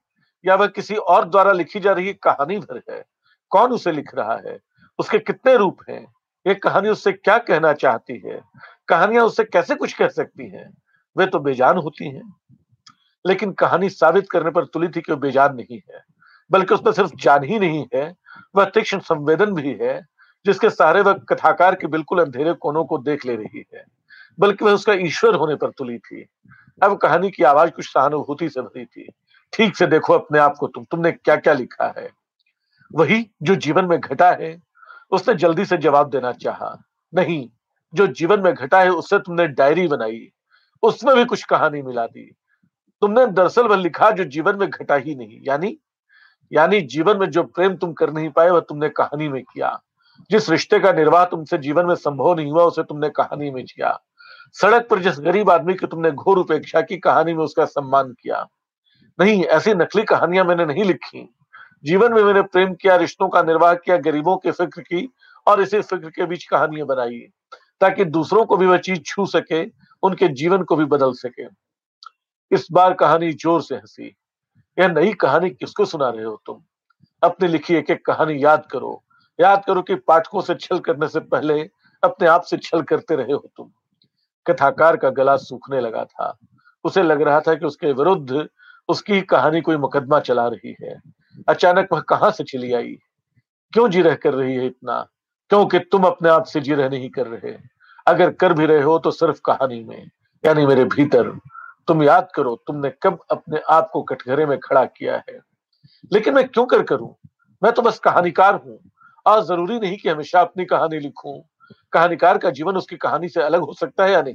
[0.46, 3.04] या वह किसी और द्वारा लिखी जा रही कहानी भर है?
[3.50, 4.58] कौन उसे लिख रहा है?
[4.98, 6.14] उसके कितने रूप हैं?
[6.46, 8.40] ये कहानी उससे क्या कहना चाहती है?
[8.88, 10.78] कहानियाँ उससे कैसे कुछ कह सकती हैं?
[11.18, 12.34] वे तो बेजान होती हैं।
[13.26, 16.04] लेकिन कहानी साबित करने पर तुली थी कि वो बेजान नहीं है,
[16.50, 18.14] बल्कि उसमें सिर्फ़ जान ही नहीं है,
[18.56, 20.15] वह तीक्ष्ण संवेदन भी है
[20.46, 23.84] जिसके सहारे वह कथाकार के बिल्कुल अंधेरे कोनों को देख ले रही है,
[24.38, 26.26] बल्कि वह उसका ईश्वर होने पर तुली थी।
[26.82, 29.08] अब कहानी की आवाज़ कुछ सहानुभूति से भरी थी।
[29.52, 32.10] ठीक से देखो अपने आप को तुम, तुमने क्या क्या लिखा है?
[32.94, 34.62] वही जो जीवन में घटा है,
[35.10, 36.82] उसने जल्दी से जवाब देना चाहा।
[37.14, 37.48] नहीं,
[37.94, 40.30] जो जीवन में घटा है, उससे तुमने डायरी बनाई,
[40.82, 42.30] उसमें भी कुछ कहानी मिला दी।
[43.02, 45.78] तुमने दरअसल वह लिखा जो जीवन में घटा ही नहीं, यानी
[46.52, 49.82] यानी जीवन में जो प्रेम तुम कर नहीं पाए, वह तुमने कहानी में किया।
[50.30, 54.00] जिस रिश्ते का निर्वाह तुमसे जीवन में संभव नहीं हुआ, उसे तुमने कहानी में किया
[54.52, 58.48] सड़क पर जिस गरीब आदमी की तुमने घोर उपेक्षा की, कहानी में उसका सम्मान किया।
[59.20, 61.34] नहीं, ऐसी नकली कहानियाँ मैंने नहीं लिखी।
[61.84, 65.12] जीवन में मैंने प्रेम किया, रिश्तों का निर्वाह किया, गरीबों की फ़िक्र की
[65.46, 67.18] और इसी फ़िक्र के बीच कहानियाँ बनाई,
[67.80, 69.64] ताकि दूसरों को भी वह चीज़ छू सके,
[70.02, 71.44] उनके जीवन को भी बदल सके।
[72.52, 74.16] इस बार कहानी ज़ोर से हँसी।
[74.78, 76.62] यह नई कहानी किसको सुना रहे हो तुम?
[77.22, 79.02] अपनी लिखी एक एक कहानी याद करो।
[79.40, 81.70] याद करो कि पाठकों से छल करने से पहले
[82.04, 83.70] अपने आप से छल करते रहे हो तुम।
[84.46, 86.38] कथाकार का गला सूखने लगा था।
[86.84, 88.48] उसे लग रहा था कि उसके विरुद्ध
[88.88, 91.00] उसकी कहानी कोई मुकदमा चला रही है।
[91.48, 92.98] अचानक वह कहाँ से चली आई?
[93.72, 95.06] क्यों जी रह कर रही है इतना?
[95.48, 97.56] क्योंकि तुम अपने आप से जी रह नहीं कर रहे।
[98.06, 100.10] अगर कर भी रहे हो तो सिर्फ़ कहानी में,
[100.44, 101.38] यानी मेरे भीतर।
[101.88, 105.40] तुम याद करो, तुमने कब अपने आप को कटघरे में खड़ा किया है।
[106.12, 107.14] लेकिन मैं क्यों कर करूँ?
[107.62, 108.78] मैं तो बस कहानीकार हूँ।
[109.26, 111.40] और ज़रूरी नहीं कि हमेशा अपनी कहानी लिखूं।
[111.92, 114.34] कहानीकार का जीवन उसकी कहानी से अलग हो सकता है या नहीं?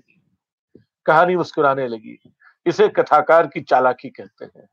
[1.06, 2.18] कहानी मुस्कुराने लगी।
[2.66, 4.68] इसे कथाकार की चालाकी कहते हैं।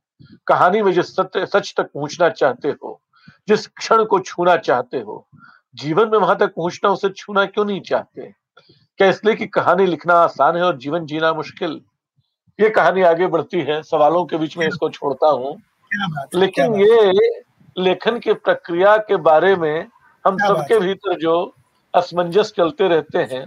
[0.47, 3.01] कहानी में जिस सत्य सच तक पहुँचना चाहते हो
[3.49, 5.27] जिस क्षण को छूना चाहते हो
[5.75, 8.33] जीवन में वहाँ तक पहुँचना उसे छूना क्यों नहीं चाहते?
[8.99, 11.81] क्या इसलिए कि कहानी लिखना आसान है और जीवन जीना मुश्किल?
[12.59, 15.57] ये कहानी आगे बढ़ती है। सवालों के बीच में इसको छोड़ता हूँ।
[16.35, 17.13] लेकिन ये
[17.79, 19.87] लेखन की प्रक्रिया के बारे में
[20.25, 21.35] हम सबके भीतर जो
[21.95, 23.47] असमंजस चलते रहते हैं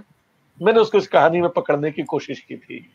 [0.60, 2.86] मैंने उसको इस कहानी में पकड़ने की कोशिश की थी।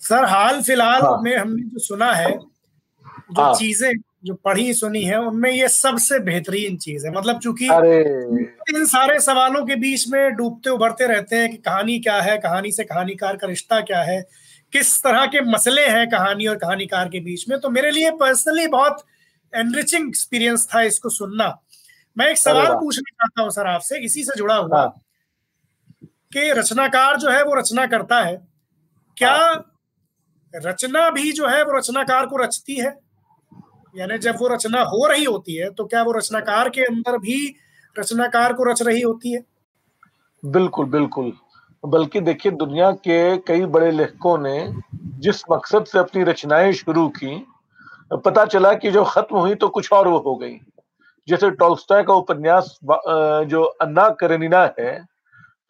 [0.00, 3.90] सर हाल फ़िलहाल हाँ। में हमने जो सुना है जो हाँ। चीज़ें
[4.24, 7.66] जो पढ़ी सुनी है उनमें ये सबसे बेहतरीन चीज़ है। मतलब चूँकि
[8.70, 12.72] इन सारे सवालों के बीच में डूबते उभरते रहते हैं कि कहानी क्या है कहानी
[12.72, 14.20] से कहानीकार का रिश्ता क्या है
[14.72, 18.66] किस तरह के मसले हैं कहानी और कहानीकार के बीच में तो मेरे लिए पर्सनली
[18.66, 19.04] बहुत
[19.52, 21.48] एनरिचिंग एक्सपीरियंस था इसको सुनना।
[22.16, 24.94] मैं एक सवाल पूछना चाहता हूँ सर आपसे इसी से जुड़ा हुआ। हाँ।
[26.32, 28.36] कि रचनाकार जो है वो रचना करता है।
[29.16, 29.64] क्या हाँ।
[30.54, 32.94] रचना भी जो है वो रचनाकार को रचती है?
[33.94, 37.54] यानी जब वो रचना हो रही होती है तो क्या वो रचनाकार के अंदर भी
[37.96, 39.42] रचनाकार को रच रही होती है?
[40.44, 41.32] बिल्कुल बिल्कुल।
[41.84, 44.58] बल्कि देखिए दुनिया के कई बड़े लेखकों ने
[45.20, 47.46] जिस मकसद से अपनी रचनाएँ शुरू की
[48.24, 50.58] पता चला कि जो खत्म हुई तो कुछ और वो हो गई।
[51.28, 54.92] जैसे टोल्स्टॉय का उपन्यास जो अन्ना करेनिना है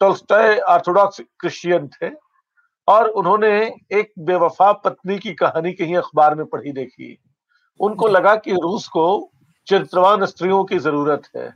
[0.01, 2.09] टोल्स्टॉय ऑर्थोडॉक्स क्रिश्चियन थे
[2.87, 3.55] और उन्होंने
[3.91, 7.17] एक बेवफा पत्नी की कहानी कहीं अखबार में पढ़ी देखी।
[7.79, 9.07] उनको लगा कि रूस को
[9.67, 11.51] चरित्रवान स्त्रियों की ज़रूरत है।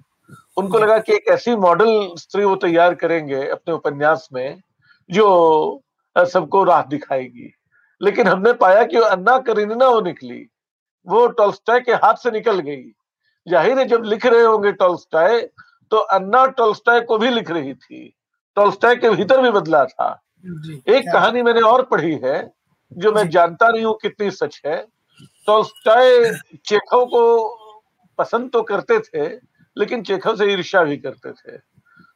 [0.58, 4.62] उनको लगा कि एक ऐसी मॉडल स्त्री वो तैयार करेंगे अपने उपन्यास में
[5.10, 5.82] जो
[6.16, 7.52] सबको राह दिखाएगी।
[8.02, 10.46] लेकिन हमने पाया कि अन्ना करीना वो निकली।
[11.08, 12.84] वो टोल्स्टाय के हाथ से निकल गई।
[13.48, 15.40] ज़ाहिर है जब लिख रहे होंगे टोल्स्टाय
[15.92, 18.04] तो अन्ना टोल्स्टाय को भी लिख रही थी।
[18.58, 20.10] टोल्स्टाय के भीतर भी बदला था।
[20.88, 22.52] एक कहानी मैंने और पढ़ी है
[22.92, 24.78] जो मैं जानता नहीं हूँ कितनी सच है।
[25.48, 26.32] टॉल्स्टाय
[26.66, 27.24] चेखव को
[28.20, 29.28] पसंद तो करते थे
[29.78, 31.58] लेकिन चेखव से ईर्ष्या भी करते थे।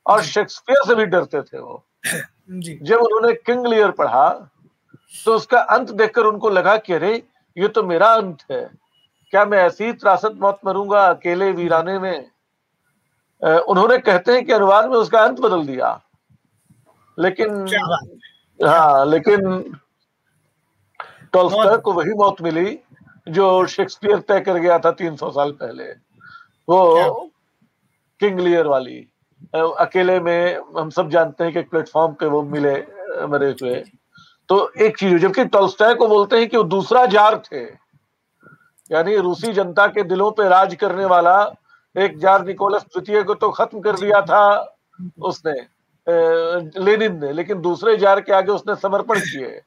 [0.06, 4.30] और शेक्सपियर से भी डरते थे वो। जी। जब उन्होंने किंग लियर पढ़ा
[5.26, 7.14] तो उसका अंत देखकर उनको लगा कि अरे
[7.58, 8.64] ये तो मेरा अंत है।
[9.36, 12.30] क्या मैं ऐसी त्रासद मौत मरूँगा अकेले वीराने में?
[13.42, 15.90] उन्होंने कहते हैं कि अनुवाद में उसका अंत बदल दिया।
[17.20, 17.50] लेकिन
[18.68, 19.40] हाँ। लेकिन
[21.34, 22.80] टॉल्स्टॉय को वही मौत मिली
[23.28, 25.92] जो शेक्सपियर तय कर गया था तीन सौ साल पहले।
[26.70, 27.30] वो
[28.20, 29.08] किंग लियर वाली।
[29.56, 32.76] अकेले में हम सब जानते हैं कि एक प्लेटफॉर्म पे वो मिले
[33.28, 33.84] मरे हुए।
[34.50, 37.85] तो एक चीज़ जबकि टॉल्स्टाय को बोलते हैं कि वो दूसरा जार थे।
[38.92, 41.38] यानी रूसी जनता के दिलों पे राज करने वाला
[41.96, 44.44] एक जार निकोलस द्वितीय को तो खत्म कर दिया था
[45.24, 45.54] उसने
[46.80, 49.62] लेनिन ने लेकिन दूसरे जार के आगे उसने समर्पण किए।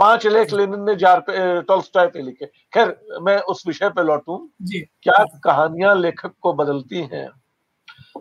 [0.00, 4.36] पाँच लेख लेनिन ने जार पे टॉल्स्टॉय पे लिखे। खैर मैं उस विषय पे लौटू।
[4.62, 7.28] क्या कहानियाँ लेखक को बदलती हैं?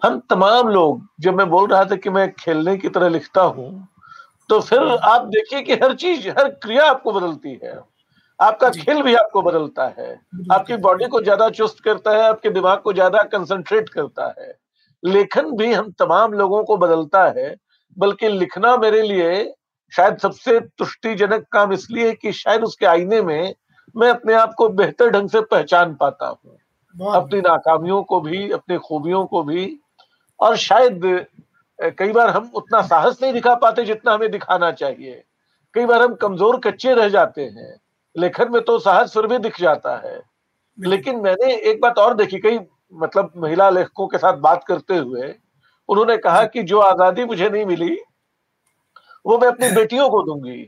[0.04, 3.88] हम तमाम लोग जब मैं बोल रहा था कि मैं खेलने की तरह लिखता हूँ
[4.50, 7.74] तो फिर आप देखिए कि हर चीज़ हर क्रिया आपको बदलती है।
[8.40, 10.12] आपका खेल भी आपको बदलता है।
[10.52, 14.54] आपकी बॉडी को ज़्यादा चुस्त करता है आपके दिमाग को ज़्यादा कंसंट्रेट करता है।
[15.04, 17.56] लेखन भी हम तमाम लोगों को बदलता है
[17.98, 19.54] बल्कि लिखना मेरे लिए
[19.94, 23.54] शायद सबसे तुष्टिजनक काम इसलिए कि शायद उसके आईने में
[23.96, 26.58] मैं अपने आप को बेहतर ढंग से पहचान पाता हूँ।
[27.14, 29.80] अपनी नाकामियों को भी अपनी खूबियों को भी
[30.40, 31.02] और शायद
[31.98, 35.24] कई बार हम उतना साहस नहीं दिखा पाते जितना हमें दिखाना चाहिए।
[35.76, 37.76] कई बार हम कमज़ोर कच्चे रह जाते हैं।
[38.16, 40.22] लेखन में तो साहस फिर भी दिख जाता है।
[40.78, 42.60] लेकिन मैंने एक बात और देखी कई
[42.94, 45.34] मतलब महिला लेखकों के साथ बात करते हुए
[45.90, 47.98] उन्होंने कहा कि जो आज़ादी मुझे नहीं मिली
[49.26, 50.62] वो मैं अपनी बेटियों को दूँगी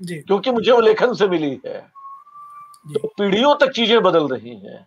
[0.00, 1.78] क्योंकि मुझे वो लेखन से मिली है।
[2.86, 4.86] तो पीढ़ियों तक चीज़ें बदल रही हैं।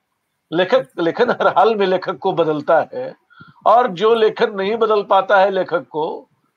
[0.51, 3.14] लेखक लेखन हर हाल में लेखक को बदलता है
[3.66, 6.05] और जो लेखन नहीं बदल पाता है लेखक को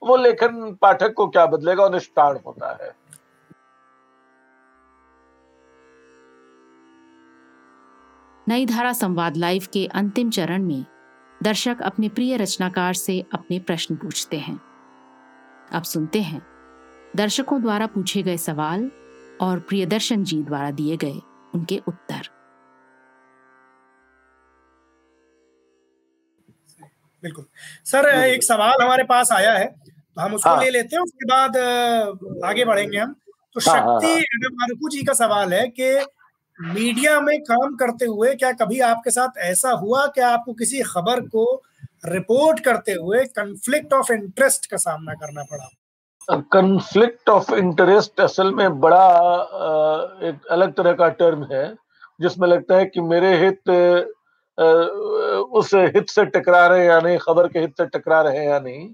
[0.02, 2.90] वो लेखन पाठक को क्या बदलेगा निष्प्राण होता है।
[8.46, 10.84] नई धारा संवाद लाइव के अंतिम चरण में
[11.42, 14.60] दर्शक अपने प्रिय रचनाकार से अपने प्रश्न पूछते हैं।
[15.72, 16.42] अब सुनते हैं।
[17.16, 18.90] दर्शकों द्वारा पूछे गए सवाल
[19.40, 21.20] और प्रियदर्शन जी द्वारा दिए गए
[21.54, 22.28] उनके उत्तर।
[27.22, 27.44] बिल्कुल।
[27.84, 31.26] सर एक सवाल हमारे पास आया है तो हम उसको हाँ। ले लेते हैं उसके
[31.26, 31.56] बाद
[32.44, 33.14] आगे बढ़ेंगे हम।
[33.56, 35.94] तो हाँ, हाँ शक्ति हाँ, जी का सवाल है कि
[36.58, 40.06] मीडिया में काम करते हुए क्या कभी आपके साथ ऐसा हुआ?
[40.06, 41.62] कि आपको किसी खबर को
[42.06, 45.68] रिपोर्ट करते हुए कंफ्लिक्ट ऑफ़ इंटरेस्ट का सामना करना पड़ा?
[46.52, 49.06] कंफ्लिक्ट ऑफ़ इंटरेस्ट असल में बड़ा
[50.22, 51.74] एक अलग तरह का टर्म है,
[52.20, 53.70] जिसमें लगता है कि मेरे हित
[55.52, 58.88] उस हित से टकरा रहे या नहीं, खबर के हित से टकरा रहे या नहीं।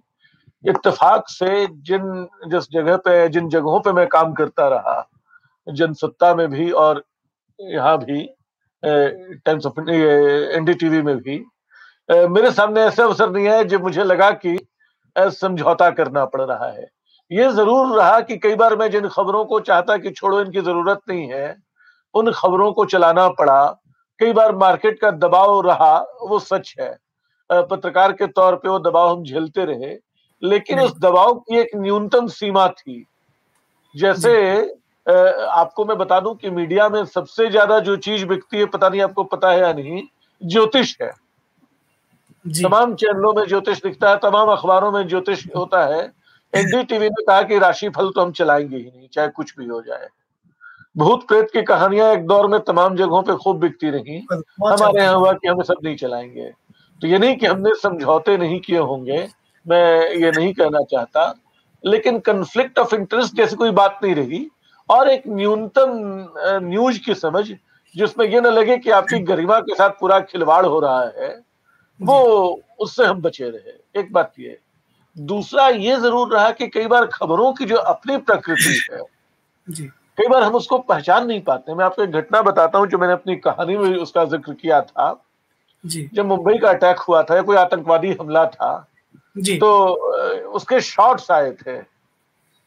[0.65, 5.09] इत्तेफाक से जिन, जिस जगह पे, जिन जगहों पे मैं काम करता रहा,
[5.67, 7.05] जनसत्ता में भी और
[7.61, 8.23] यहाँ भी
[8.83, 11.45] टाइम्स ऑफ़ एनडीटीवी में भी।
[12.09, 14.57] मेरे सामने ऐसे अवसर नहीं है जो मुझे लगा कि
[15.17, 16.89] समझौता करना पड़ रहा है।
[17.31, 21.01] ये ज़रूर रहा कि कई बार मैं जिन खबरों को चाहता कि छोड़ो इनकी ज़रूरत
[21.09, 21.57] नहीं है
[22.15, 23.65] उन खबरों को चलाना पड़ा।
[24.21, 26.97] कई बार मार्केट का दबाव रहा वो सच है।
[27.51, 29.97] पत्रकार के तौर पे वो दबाव हम झेलते रहे
[30.43, 33.05] लेकिन उस दबाव की एक न्यूनतम सीमा थी।
[33.95, 34.33] जैसे
[35.07, 39.01] आपको मैं बता दूँ कि मीडिया में सबसे ज़्यादा जो चीज़ बिकती है पता नहीं
[39.03, 40.03] आपको पता है या नहीं
[40.43, 41.11] ज्योतिष है।
[42.47, 46.01] तमाम चैनलों में ज्योतिष दिखता है तमाम अखबारों में ज्योतिष होता है।
[46.53, 49.81] एनडीटीवी ने कहा कि राशि फल तो हम चलाएँगे ही नहीं चाहे कुछ भी हो
[49.83, 50.09] जाए।
[50.97, 55.15] भूत प्रेत की कहानियाँ एक दौर में तमाम जगहों पे खूब बिकती रही। हमारे यहाँ
[55.15, 56.51] हुआ कि हमें सब नहीं चलाएँगे।
[57.03, 59.27] तो ये नहीं कि हमने समझौते नहीं किए होंगे
[59.67, 61.35] मैं ये नहीं कहना चाहता
[61.85, 64.47] लेकिन कंफ्लिक्ट ऑफ़ इंटरेस्ट जैसी कोई बात नहीं रही।
[64.91, 65.93] और एक न्यूनतम
[66.65, 67.45] न्यूज़ की समझ
[67.95, 71.31] जिसमें ये ना लगे कि आपकी गरिमा के साथ पूरा खिलवाड़ हो रहा है
[72.01, 72.19] वो
[72.81, 74.59] उससे हम बचे रहे। एक बात ये।
[75.17, 79.89] दूसरा ये ज़रूर रहा कि कई बार खबरों की जो अपनी प्रकृति है
[80.19, 83.13] कई बार हम उसको पहचान नहीं पाते। मैं आपको एक घटना बताता हूँ जो मैंने
[83.13, 85.25] अपनी कहानी में उसका ज़िक्र किया था।
[85.85, 88.73] जी। जब मुंबई का अटैक हुआ था या कोई आतंकवादी हमला था
[89.37, 89.71] जी। तो
[90.55, 91.79] उसके शॉट्स आए थे।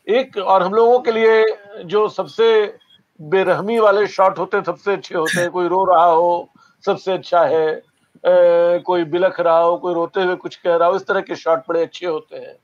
[0.08, 2.78] एक और हम लोगों के लिए जो सबसे
[3.22, 6.49] बेरहमी वाले शॉट होते हैं सबसे अच्छे होते हैं कोई रो रहा हो
[6.86, 10.95] सबसे अच्छा है ए, कोई बिलख रहा हो कोई रोते हुए कुछ कह रहा हो
[10.95, 12.56] इस तरह के शॉट बड़े अच्छे होते हैं।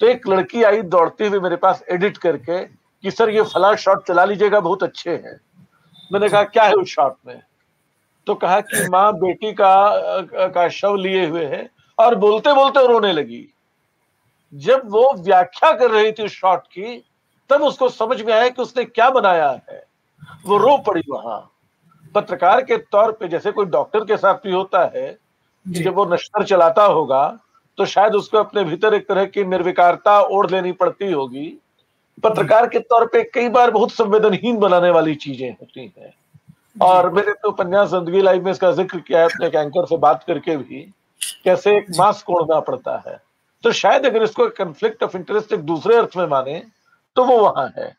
[0.00, 4.06] तो एक लड़की आई दौड़ती हुई मेरे पास एडिट करके कि सर ये फला शॉट
[4.08, 5.40] चला लीजिएगा बहुत अच्छे हैं।
[6.12, 7.42] मैंने कहा क्या है उस शॉट में?
[8.26, 13.12] तो कहा कि माँ बेटी का का शव लिए हुए है। और बोलते बोलते रोने
[13.12, 13.46] लगी।
[14.52, 16.96] जब वो व्याख्या कर रही थी शॉट की
[17.50, 19.82] तब उसको समझ में आया कि उसने क्या बनाया है।
[20.46, 21.40] वो रो पड़ी वहाँ।
[22.14, 25.16] पत्रकार के तौर पे जैसे कोई डॉक्टर के साथ भी होता है
[25.66, 27.26] जब वो नश्तर चलाता होगा
[27.78, 31.46] तो शायद उसको अपने भीतर एक तरह की निर्विकारता ओढ़ लेनी पड़ती होगी।
[32.24, 36.12] पत्रकार के तौर पे कई बार बहुत संवेदनहीन बनाने वाली चीज़ें होती हैं।
[36.82, 40.24] और मैंने तो उपन्यास ज़िंदगी लाइफ में इसका ज़िक्र किया है अपने एंकर से बात
[40.26, 40.80] करके भी
[41.44, 43.18] कैसे एक मास्क ओढ़ना पड़ता है।
[43.64, 46.62] तो शायद अगर इसको कंफ्लिक्ट ऑफ़ इंटरेस्ट एक दूसरे अर्थ में माने
[47.16, 47.94] तो वो वहाँ है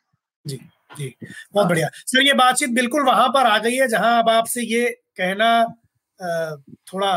[0.45, 0.59] जी
[0.97, 1.13] जी
[1.53, 4.89] बहुत बढ़िया सर ये बातचीत बिल्कुल वहाँ पर आ गई है जहाँ अब आपसे ये
[5.17, 5.51] कहना
[6.87, 7.11] थोड़ा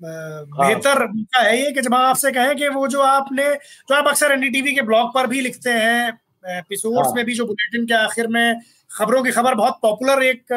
[0.00, 4.08] हाँ। बेहतर हाँ। है ये कि जब आपसे कहें कि वो जो आपने जो आप
[4.08, 7.94] अक्सर एनडीटीवी के ब्लॉग पर भी लिखते हैं एपिसोड्स हाँ। में भी जो बुलेटिन के
[7.94, 10.52] आखिर में खबरों की खबर बहुत पॉपुलर एक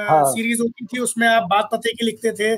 [0.00, 2.54] हाँ। सीरीज़ होती थी उसमें आप बात पते की लिखते थे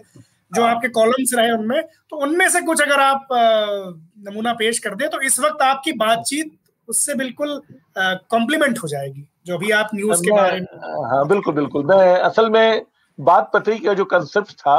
[0.52, 4.94] जो हाँ। आपके कॉलम्स रहे उनमें तो उनमें से कुछ अगर आप नमूना पेश कर
[4.94, 6.56] दे तो इस वक्त आपकी बातचीत
[6.88, 7.60] उससे बिल्कुल
[7.98, 12.50] कॉम्प्लीमेंट हो जाएगी जो अभी आप न्यूज़ के बारे में हाँ बिल्कुल बिल्कुल। मैं असल
[12.50, 12.82] में
[13.18, 14.78] बात पत्री का जो कंसेप्ट था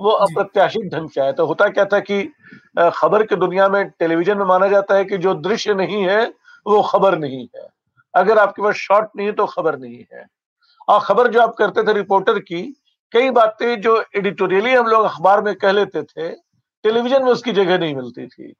[0.00, 2.22] वो अप्रत्याशित ढंग से आया तो होता क्या था कि
[2.78, 6.24] खबर के दुनिया में टेलीविज़न में माना जाता है कि जो दृश्य नहीं है
[6.66, 7.66] वो खबर नहीं है।
[8.14, 10.26] अगर आपके पास शॉट नहीं है तो खबर नहीं है।
[10.88, 12.62] और खबर जो आप करते थे रिपोर्टर की
[13.12, 16.28] कई बातें जो एडिटोरियली हम लोग अखबार में कह लेते थे
[16.84, 18.52] टेलीविज़न में उसकी जगह नहीं मिलती थी।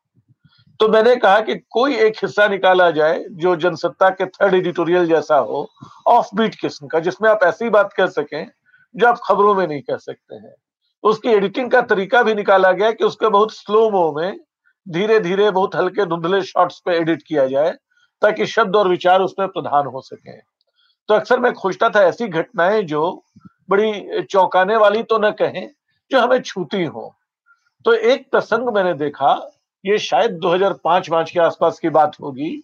[0.80, 5.36] तो मैंने कहा कि कोई एक हिस्सा निकाला जाए जो जनसत्ता के थर्ड एडिटोरियल जैसा
[5.36, 5.68] हो
[6.06, 8.46] ऑफ़ बीट किस्म का, जिसमें आप ऐसी बात कर सकें
[8.94, 10.54] जो आप खबरों में नहीं कह सकते हैं।
[11.04, 14.38] उसकी एडिटिंग का तरीका भी निकाला गया कि उसके बहुत स्लो मो में
[14.86, 17.70] धीरे धीरे बहुत हल्के धुंधले शॉट्स पे एडिट किया जाए,
[18.22, 22.82] ताकि शब्द और विचार उसमें प्रधान हो सके। तो अक्सर मैं खोजता था ऐसी घटनाएँ
[22.82, 23.24] जो
[23.70, 25.70] बड़ी चौंकाने वाली तो न कहें,
[26.10, 27.14] जो हमें छूती हो।
[27.84, 29.50] तो एक प्रसंग मैंने देखा,
[29.84, 32.62] ये शायद 2005 मार्च के आसपास की बात होगी,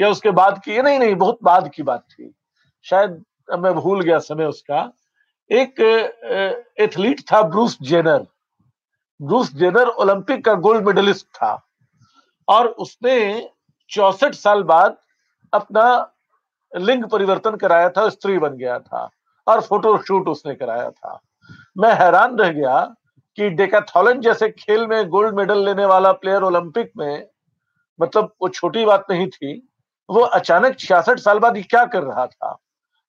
[0.00, 2.34] या उसके बाद की, नहीं नहीं, बहुत बाद की बात थी।
[2.82, 3.24] शायद
[3.58, 4.92] मैं भूल गया समय उसका।
[5.50, 5.80] एक
[6.80, 8.26] एथलीट था Bruce Jenner.
[9.22, 11.68] Bruce Jenner Olympic का गोल्ड मेडलिस्ट था।
[12.48, 13.48] और उसने
[13.90, 14.96] चौसठ साल बाद
[15.52, 16.12] अपना
[16.72, 19.10] लिंग परिवर्तन कराया था, स्त्री बन गया था।
[19.46, 21.20] और फोटोशूट उसने कराया था।
[21.78, 22.80] मैं हैरान रह गया
[23.38, 27.26] कि डेकाथॉलन जैसे खेल में गोल्ड मेडल लेने वाला प्लेयर ओलंपिक में
[28.00, 29.68] मतलब वो छोटी बात नहीं थी
[30.08, 32.58] वो अचानक छियासठ साल बाद क्या कर रहा था?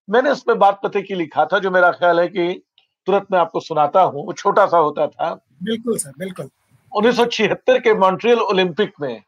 [0.10, 2.64] मैंने उसमें बात पते की लिखा था जो मेरा ख्याल है कि
[3.08, 6.50] तुरंत मैं आपको सुनाता हूँ। वो छोटा सा होता था। बिल्कुल सर बिल्कुल।
[6.92, 9.22] उन्नीस सौ छिहत्तर के मॉन्ट्रियल ओलंपिक में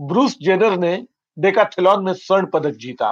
[0.00, 0.96] ब्रूस जेनर ने
[1.38, 3.10] डेकाथलॉन में स्वर्ण पदक जीता।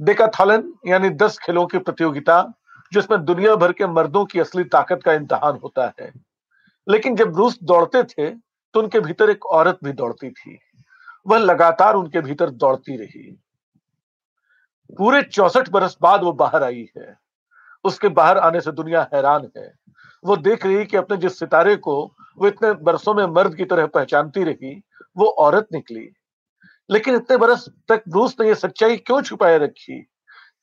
[0.00, 2.52] डेकाथलन यानी दस खेलों की प्रतियोगिता,
[2.92, 6.12] जिसमें दुनिया भर के मर्दों की असली ताकत का इम्तहान होता है।
[6.88, 8.30] लेकिन जब रूस दौड़ते थे
[8.74, 10.58] तो उनके भीतर एक औरत भी दौड़ती थी।
[11.26, 13.38] वह लगातार उनके भीतर दौड़ती रही।
[14.98, 17.16] पूरे चौसठ बरस बाद वो बाहर आई है।
[17.84, 19.72] उसके बाहर आने से दुनिया हैरान है।
[20.24, 23.86] वो देख रही कि अपने जिस सितारे को वो इतने बरसों में मर्द की तरह
[23.86, 24.82] पहचानती रही,
[25.16, 26.08] वो औरत निकली।
[26.90, 30.02] लेकिन इतने बरस तक ब्रूस ने यह सच्चाई क्यों छुपाए रखी?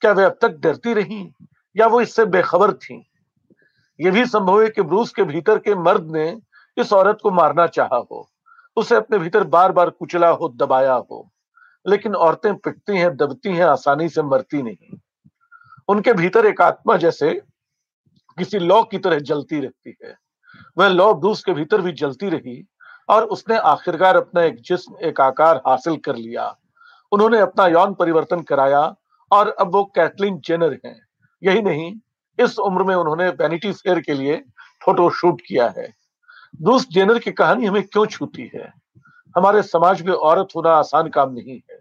[0.01, 1.33] क्या वे अब तक डरती रही?
[1.77, 3.11] या वो इससे बेखबर थी?
[4.01, 6.41] ये भी संभव है कि ब्रूस के भीतर के मर्द ने
[6.77, 8.31] इस औरत को मारना चाहा हो।
[8.75, 11.31] उसे अपने भीतर बार बार कुचला हो, दबाया हो।
[11.87, 14.97] लेकिन औरतें पिटती हैं, दबती हैं, आसानी से मरती नहीं।
[15.87, 17.41] उनके भीतर एक आत्मा जैसे
[18.37, 20.15] किसी लौ की तरह जलती रहती है।
[20.77, 22.67] वह लौ ब्रूस के भीतर भी जलती रही
[23.09, 26.57] और उसने आखिरकार अपना एक जिस्म, एक आकार हासिल कर लिया।
[27.11, 28.95] उन्होंने अपना यौन परिवर्तन कराया
[29.31, 30.99] और अब वो कैथलिन जेनर हैं।
[31.43, 31.93] यही नहीं,
[32.39, 34.43] इस उम्र में उन्होंने वैनिटी फेयर के लिए
[34.85, 35.93] फ़ोटो शूट किया है।
[36.61, 38.73] ब्रूस जेनर की कहानी हमें क्यों छूती है?
[39.37, 41.79] हमारे समाज में औरत होना आसान काम नहीं है।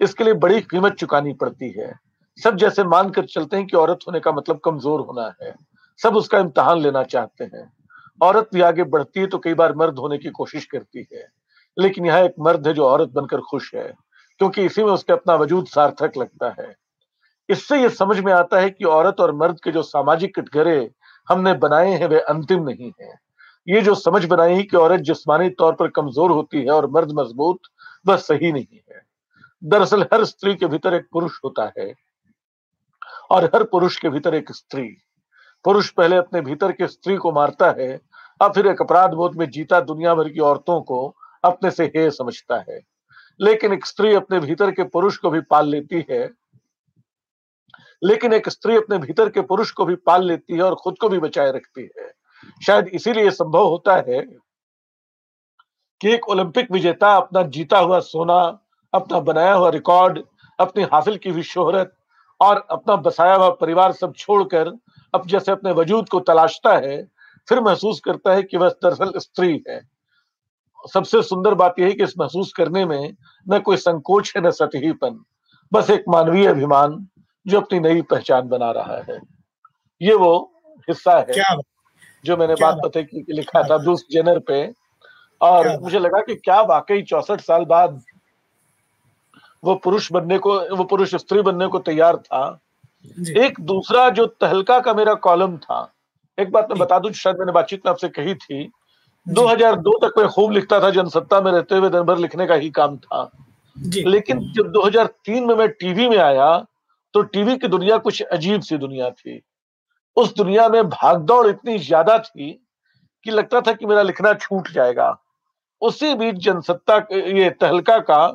[0.00, 1.98] इसके लिए बड़ी कीमत चुकानी पड़ती है।
[2.42, 5.54] सब जैसे मानकर चलते हैं कि औरत होने का मतलब कमज़ोर होना है।
[6.02, 7.75] सब उसका इम्तहान लेना चाहते हैं।
[8.20, 11.26] औरत भी आगे बढ़ती है तो कई बार मर्द होने की कोशिश करती है।
[11.76, 13.92] लेकिन यहाँ एक मर्द है जो औरत बनकर खुश है,
[14.40, 16.74] क्योंकि इसी में उसके अपना वजूद सार्थक लगता है।
[17.48, 20.78] इससे ये समझ में आता है कि औरत और मर्द के जो सामाजिक कटघरे
[21.28, 23.14] हमने बनाए हैं, वे अंतिम नहीं है।
[23.66, 27.58] ये जो समझ बनाई कि औरत जिस्मानी तौर पर कमज़ोर होती है और मर्द मज़बूत,
[28.06, 29.00] वह सही नहीं है।
[29.62, 31.92] दरअसल हर स्त्री के भीतर एक पुरुष होता है
[33.30, 34.88] और हर पुरुष के भीतर एक स्त्री।
[35.64, 37.88] पुरुष पहले अपने भीतर के स्त्री को मारता है
[38.40, 42.10] और फिर एक अपराध बोध में जीता दुनिया भर की औरतों को अपने से हे
[42.10, 42.80] समझता है।
[43.40, 46.30] लेकिन एक स्त्री अपने भीतर के पुरुष को भी पाल लेती है।
[48.04, 51.08] लेकिन एक स्त्री अपने भीतर के पुरुष को भी पाल लेती है और खुद को
[51.08, 52.12] भी बचाए रखती है।
[52.66, 54.22] शायद इसीलिए संभव होता है
[56.00, 58.58] कि एक ओलंपिक विजेता अपना जीता हुआ सोना,
[58.94, 60.22] अपना बनाया हुआ रिकॉर्ड,
[60.60, 61.96] अपनी हासिल की हुई शोहरत
[62.40, 64.68] और अपना बसाया हुआ परिवार सब छोड़कर
[65.14, 67.15] अब जैसे अपने वजूद को तलाशता है
[67.48, 69.80] फिर महसूस करता है कि वह दरअसल स्त्री है।
[70.94, 73.14] सबसे सुंदर बात यह है कि इस महसूस करने में
[73.46, 75.24] न कोई संकोच है न सतहीपन
[75.72, 77.06] बस एक मानवीय अभिमान
[77.46, 79.20] जो अपनी नई पहचान बना रहा है।
[80.00, 80.32] ये वो
[80.88, 81.56] हिस्सा है क्या
[82.24, 84.72] जो मैंने बात पते की लिखा था ब्रूस जेनर पे।
[85.40, 88.00] और मुझे लगा कि क्या वाकई चौसठ साल बाद
[89.62, 92.60] वो पुरुष बनने को वो पुरुष स्त्री बनने को तैयार था।
[93.38, 95.80] एक दूसरा जो तहलका का मेरा कॉलम था
[96.38, 98.68] एक बात मैं बता दूँ शायद मैंने बातचीत में आपसे कही थी।
[99.26, 102.70] 2002 तक मैं खूब लिखता था जनसत्ता में रहते हुए दिन भर लिखने का ही
[102.70, 103.30] काम था।
[103.76, 106.56] लेकिन जब 2003 में मैं टीवी में आया
[107.14, 109.40] तो टीवी की दुनिया कुछ अजीब सी दुनिया थी।
[110.16, 112.50] उस दुनिया में भागदौड़ इतनी ज़्यादा थी
[113.26, 115.16] कि लगता था कि मेरा लिखना छूट जाएगा।
[115.82, 118.26] उसी बीच जनसत्ता ये तहलका का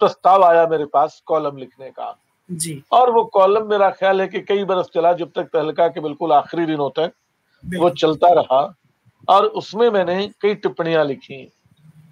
[0.00, 2.16] प्रस्ताव आया मेरे पास कॉलम लिखने का।
[2.50, 6.00] जी। और वो कॉलम मेरा ख्याल है कि कई बरस चला जब तक तहलका के
[6.00, 7.12] बिल्कुल आखिरी दिनों तक
[7.64, 8.60] वो चलता रहा
[9.28, 11.40] और उसमें मैंने कई टिप्पणियाँ लिखी।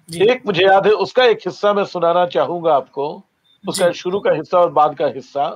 [0.09, 3.07] एक मुझे याद है उसका एक हिस्सा मैं सुनाना चाहूँगा आपको।
[3.63, 5.49] उसका शुरू का हिस्सा और बाद का हिस्सा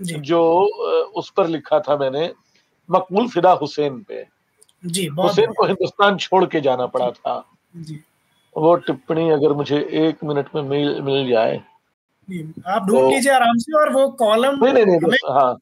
[0.00, 0.40] जो।
[1.16, 2.32] उस पर लिखा था मैंने
[2.88, 4.26] मकबूल फिदा हुसैन पे।
[4.84, 7.44] जी हुसैन को हिंदुस्तान छोड़ के जाना पड़ा था।
[7.76, 8.00] जी।
[8.56, 11.56] वो टिप्पणी अगर मुझे एक मिनट में मिल मिल जाए।
[12.66, 15.58] आप ढूंढ तो, लीजिए आराम से और वो कॉलम नहीं नहीं नहीं हाँ।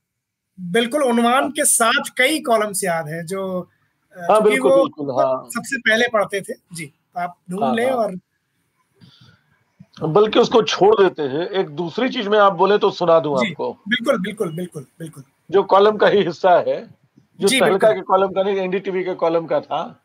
[0.58, 3.46] बिल्कुल उन्वान के साथ कई कॉलम्स याद हैं जो
[4.16, 7.96] हाँ बिल्कुल वो बिल्कुल हाँ। सबसे पहले पढ़ते थे। जी आप ढूंढ हाँ, लें हाँ,
[7.96, 8.16] और
[10.02, 13.72] बल्कि उसको छोड़ देते हैं। एक दूसरी चीज़ में आप बोले तो सुना दूँ आपको।
[13.88, 16.80] बिल्कुल बिल्कुल बिल्कुल बिल्कुल। जो कॉलम का ही हिस्सा है
[17.38, 20.02] जो तहलका के कॉलम का नहीं एनडीटीवी के कॉलम का था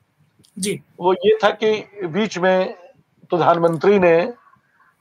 [0.57, 2.73] जी। वो ये था कि बीच में
[3.31, 4.33] प्रधानमंत्री ने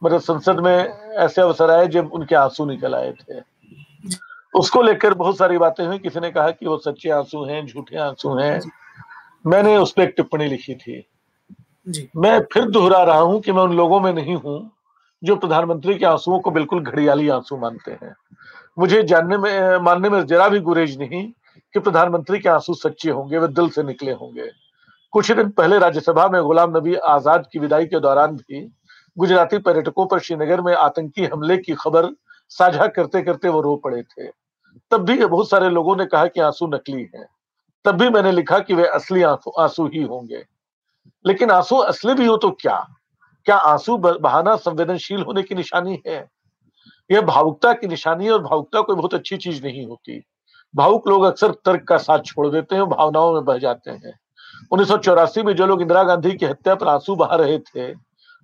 [0.02, 3.40] मतलब संसद में ऐसे अवसर आए जब उनके आँसू निकल आए थे।
[4.54, 7.96] उसको लेकर बहुत सारी बातें हुई। किसी ने कहा कि वो सच्चे आँसू हैं झूठे
[7.98, 8.60] आँसू हैं।
[9.46, 11.04] मैंने उस पर एक टिप्पणी लिखी थी।
[11.86, 14.70] जी। मैं फिर दोहरा रहा हूँ कि मैं उन लोगों में नहीं हूँ
[15.22, 18.14] जो प्रधानमंत्री के आंसुओं को बिल्कुल घड़ियाली आँसू मानते हैं।
[18.78, 21.22] मुझे जानने में मानने में जरा भी गुरेज नहीं
[21.74, 24.50] कि प्रधानमंत्री के आँसू सच्चे होंगे वे दिल से निकले होंगे।
[25.12, 28.60] कुछ दिन पहले राज्यसभा में गुलाम नबी आज़ाद की विदाई के दौरान भी
[29.16, 32.06] गुजराती पर्यटकों पर श्रीनगर में आतंकी हमले की खबर
[32.50, 34.26] साझा करते करते वो रो पड़े थे।
[34.90, 37.26] तब भी बहुत सारे लोगों ने कहा कि आँसू नकली हैं।
[37.84, 40.44] तब भी मैंने लिखा कि वे असली आँसू ही होंगे।
[41.26, 42.86] लेकिन आँसू असली भी हो तो क्या?
[43.46, 46.28] क्या आँसू बहाना संवेदनशील होने की निशानी है?
[47.10, 50.22] यह भावुकता की निशानी है और भावुकता कोई बहुत अच्छी चीज़ नहीं होती।
[50.74, 54.18] भावुक लोग अक्सर तर्क का साथ छोड़ देते हैं भावनाओं में बह जाते हैं।
[54.72, 57.92] उन्नीस सौ चौरासी में जो लोग इंदिरा गांधी की हत्या पर आँसू बहा रहे थे,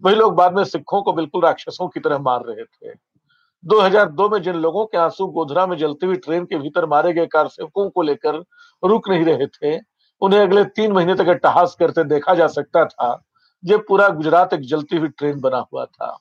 [0.02, 3.15] वही लोग बाद में सिखों को बिल्कुल राक्षसों की तरह मार रहे थे।
[3.64, 7.26] 2002 में जिन लोगों के आँसू गोधरा में जलती हुई ट्रेन के भीतर मारे गए
[7.26, 8.34] कार सेवकों को लेकर
[8.82, 9.80] रुक नहीं रहे थे,
[10.22, 13.22] उन्हें अगले तीन महीने तक अट्टहास करते देखा जा सकता था,
[13.64, 16.16] जब पूरा गुजरात एक जलती हुई ट्रेन बना हुआ था।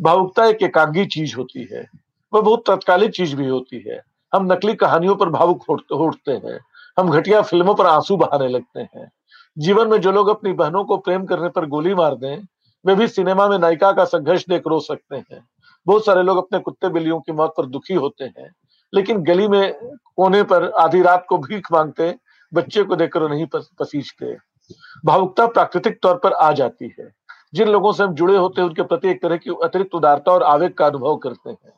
[0.00, 1.86] भावुकता एक एकांगी चीज़ होती है,
[2.32, 4.02] वह बहुत तत्कालिक चीज़ भी होती है।
[4.32, 6.58] हम नकली कहानियों पर भावुक उठते हैं,
[6.98, 9.10] हम घटिया फ़िल्मों पर आँसू बहाने लगते हैं।
[9.58, 12.36] जीवन में जो लोग अपनी बहनों को प्रेम करने पर गोली मार दें,
[12.84, 15.44] वे भी सिनेमा में नायिका का संघर्ष देख रो सकते हैं।
[15.86, 18.50] बहुत सारे लोग अपने कुत्ते बिल्लियों की मौत पर दुखी होते हैं,
[18.92, 19.72] लेकिन गली में
[20.16, 22.14] कोने पर आधी रात को भीख मांगते,
[22.52, 24.34] बच्चे को देखकर नहीं पसीजते।
[25.04, 27.10] भावुकता प्राकृतिक तौर पर आ जाती है।
[27.54, 30.42] जिन लोगों से हम जुड़े होते हैं, उनके प्रति एक तरह की अतिरिक्त उदारता और
[30.44, 31.72] आवेग का अनुभव करते हैं।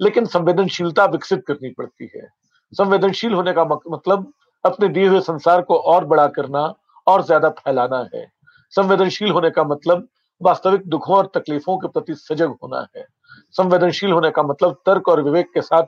[0.00, 2.26] लेकिन संवेदनशीलता विकसित करनी पड़ती है।
[2.72, 4.32] संवेदनशील होने का मतलब
[4.64, 6.72] अपने दिए हुए संसार को और बड़ा करना,
[7.06, 8.26] और ज़्यादा फैलाना है।
[8.72, 10.06] संवेदनशील होने का मतलब
[10.40, 13.04] वास्तविक दुखों और तकलीफों के प्रति सजग होना है।
[13.50, 15.82] संवेदनशील होने का मतलब तर्क और विवेक के साथ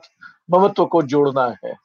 [0.51, 1.75] ममत्व को जोड़ना है।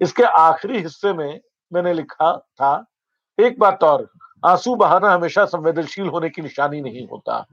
[0.00, 1.40] इसके आखिरी हिस्से में
[1.72, 2.84] मैंने लिखा था,
[3.40, 4.08] एक बात और,
[4.44, 7.46] आँसू बहाना हमेशा संवेदनशील होने की निशानी नहीं होता।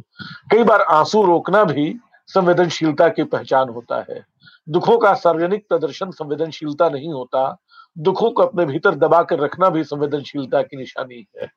[0.51, 4.25] कई बार आँसू रोकना भी संवेदनशीलता की पहचान होता है।
[4.69, 7.57] दुखों का सार्वजनिक प्रदर्शन संवेदनशीलता नहीं होता।
[7.97, 11.51] दुखों को अपने भीतर दबा कर रखना भी संवेदनशीलता की निशानी है।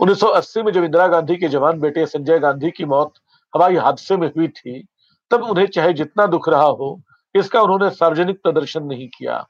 [0.00, 3.12] 1980 में जब इंदिरा गांधी के जवान बेटे संजय गांधी की मौत
[3.54, 4.88] हवाई हादसे में हुई थी,
[5.30, 7.00] तब उन्हें चाहे जितना दुख रहा हो,
[7.34, 9.46] इसका उन्होंने सार्वजनिक प्रदर्शन नहीं किया।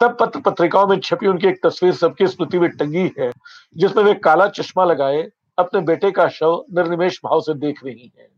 [0.00, 3.32] तब पत्र पत्रिकाओं में छपी उनकी एक तस्वीर सबकी स्मृति में टंगी है,
[3.76, 5.28] जिसमें वे काला चश्मा लगाए,
[5.58, 8.28] अपने बेटे का शव निर्निमेश भाव से देख रही हैं।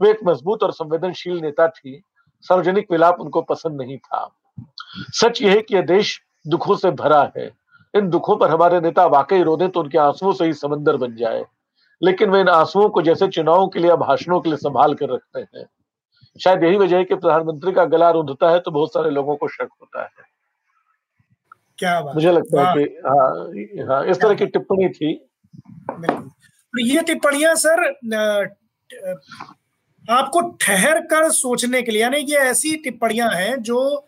[0.00, 2.02] वे एक मज़बूत और संवेदनशील नेता थी,
[2.40, 4.30] सार्वजनिक विलाप उनको पसंद नहीं था।
[5.12, 7.50] सच यह है कि यह देश दुखों से भरा है।
[7.94, 11.16] इन दुखों पर हमारे नेता वाकई रो दें तो उनके आंसुओं से ही समंदर बन
[11.16, 11.44] जाए।
[12.02, 15.40] लेकिन वे इन आंसुओं को जैसे चुनावों के लिए भाषणों के लिए संभाल कर रखते
[15.40, 15.66] हैं।
[16.40, 19.48] शायद यही वजह है कि प्रधानमंत्री का गला रुंधता है तो बहुत सारे लोगों को
[19.48, 20.32] शक होता है।
[21.78, 25.14] क्या बात मुझे लगता है कि हाँ हाँ इस तरह की टिप्पणी थी।
[26.00, 27.84] तो ये टिप्पणियाँ सर
[30.04, 34.06] आपको ठहर कर सोचने के लिए यानी ये ऐसी टिप्पणियाँ हैं जो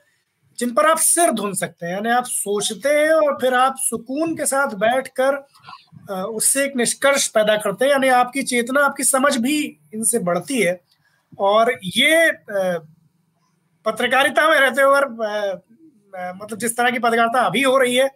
[0.58, 4.34] जिन पर आप सिर धुन सकते हैं यानी आप सोचते हैं और फिर आप सुकून
[4.36, 5.36] के साथ बैठकर
[6.08, 9.58] उससे एक निष्कर्ष पैदा करते हैं, यानी आपकी चेतना, आपकी समझ भी
[9.94, 10.80] इनसे बढ़ती है।
[11.40, 12.30] और ये
[13.86, 15.00] पत्रकारिता में रहते हुए
[16.32, 18.10] मतलब जिस तरह की पत्रकारिता अभी हो रही है,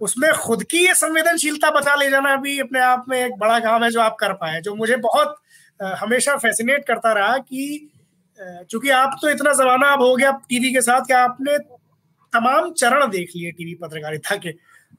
[0.00, 3.84] उसमें खुद की ये संवेदनशीलता बचा ले जाना भी अपने आप में एक बड़ा काम
[3.84, 5.36] है जो आप कर पाए, जो मुझे बहुत
[5.80, 7.90] हमेशा फैसिनेट करता रहा कि
[8.70, 11.56] चूँकि आप तो इतना जमाना अब हो गया टीवी के साथ कि आपने
[12.32, 14.50] तमाम चरण देख लिए टीवी पत्रकारिता के।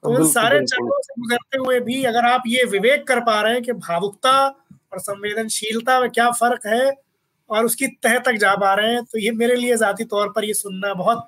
[0.03, 3.53] तो उन सारे चरणों से गुजरते हुए भी अगर आप ये विवेक कर पा रहे
[3.53, 6.91] हैं कि भावुकता और संवेदनशीलता में क्या फ़र्क है
[7.49, 10.45] और उसकी तह तक जा पा रहे हैं तो ये मेरे लिए जाती तौर पर
[10.45, 11.27] ये सुनना बहुत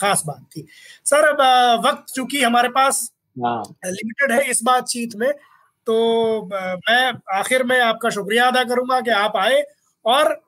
[0.00, 0.66] खास बात थी
[1.06, 1.40] सर अब
[1.86, 5.30] वक्त चूँकि हमारे पास लिमिटेड हाँ। है इस बातचीत में
[5.86, 5.96] तो
[6.52, 9.64] मैं आखिर में आपका शुक्रिया अदा करूँगा कि आप आए
[10.04, 10.40] और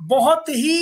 [0.00, 0.76] बहुत ही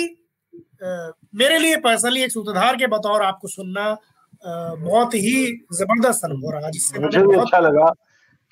[1.35, 3.97] मेरे लिए पर्सनली एक सूत्रधार के बतौर आपको सुनना
[4.45, 7.93] बहुत ही ज़बरदस्त अनुभव रहा जिससे मुझे भी अच्छा लगा।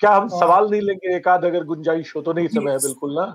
[0.01, 2.33] क्या हम सवाल नहीं लेंगे एक आध अगर गुंजाइश हो तो?
[2.33, 3.33] नहीं समय है बिल्कुल ना।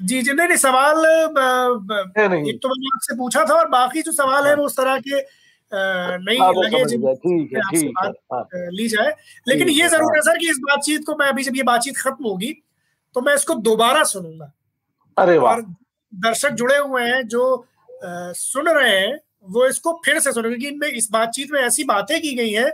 [0.00, 4.12] जी जी नहीं नहीं सवाल नहीं। एक तो मैंने आपसे पूछा था और बाकी जो
[4.12, 5.20] सवाल है वो उस तरह के
[5.72, 6.78] नहीं हाँ, लगे
[8.32, 9.12] हाँ। ली जाए।
[9.46, 12.24] लेकिन ये ज़रूर है। सर कि इस बातचीत को मैं अभी जब ये बातचीत खत्म
[12.24, 12.52] होगी
[13.14, 14.52] तो मैं इसको दोबारा सुनूँगा।
[15.16, 15.60] अरे वाह।
[16.12, 17.44] दर्शक जुड़े हुए हैं जो
[17.90, 22.20] सुन रहे हैं वो इसको फिर से सुने क्योंकि इनमें इस बातचीत में ऐसी बातें
[22.20, 22.70] की गई हैं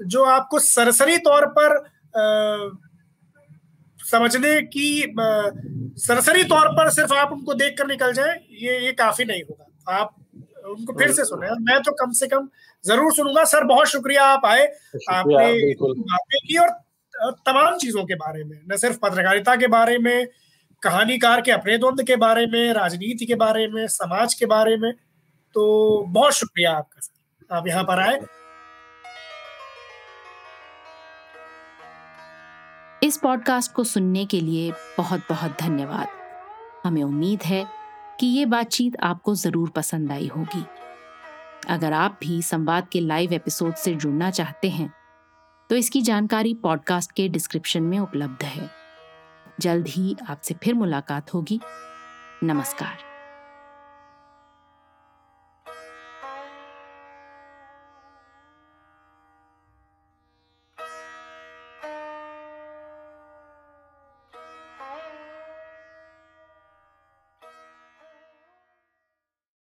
[0.00, 2.22] जो आपको सरसरी तौर पर आ,
[3.98, 5.26] समझने की आ,
[6.02, 9.94] सरसरी तौर पर सिर्फ़ आप उनको देख कर निकल जाए ये ये काफ़ी नहीं होगा।
[9.94, 10.14] आप
[10.66, 12.48] उनको फिर से सुने। मैं तो कम से कम
[12.84, 14.66] ज़रूर सुनूँगा। सर बहुत शुक्रिया आप आए।
[15.10, 16.70] आपने बातें की और
[17.46, 20.26] तमाम चीज़ों के बारे में न सिर्फ़ पत्रकारिता के बारे में
[20.82, 24.92] कहानीकार के अपने द्वंद के बारे में राजनीति के बारे में समाज के बारे में
[25.54, 28.18] तो बहुत शुक्रिया आपका सर। आप यहाँ पर आए।
[33.02, 36.08] इस पॉडकास्ट को सुनने के लिए बहुत बहुत धन्यवाद।
[36.84, 37.64] हमें उम्मीद है
[38.20, 40.64] कि ये बातचीत आपको ज़रूर पसंद आई होगी।
[41.68, 44.92] अगर आप भी संवाद के लाइव एपिसोड से जुड़ना चाहते हैं
[45.70, 48.70] तो इसकी जानकारी पॉडकास्ट के डिस्क्रिप्शन में उपलब्ध है।
[49.60, 51.60] जल्द ही आपसे फिर मुलाकात होगी।
[52.44, 53.13] नमस्कार।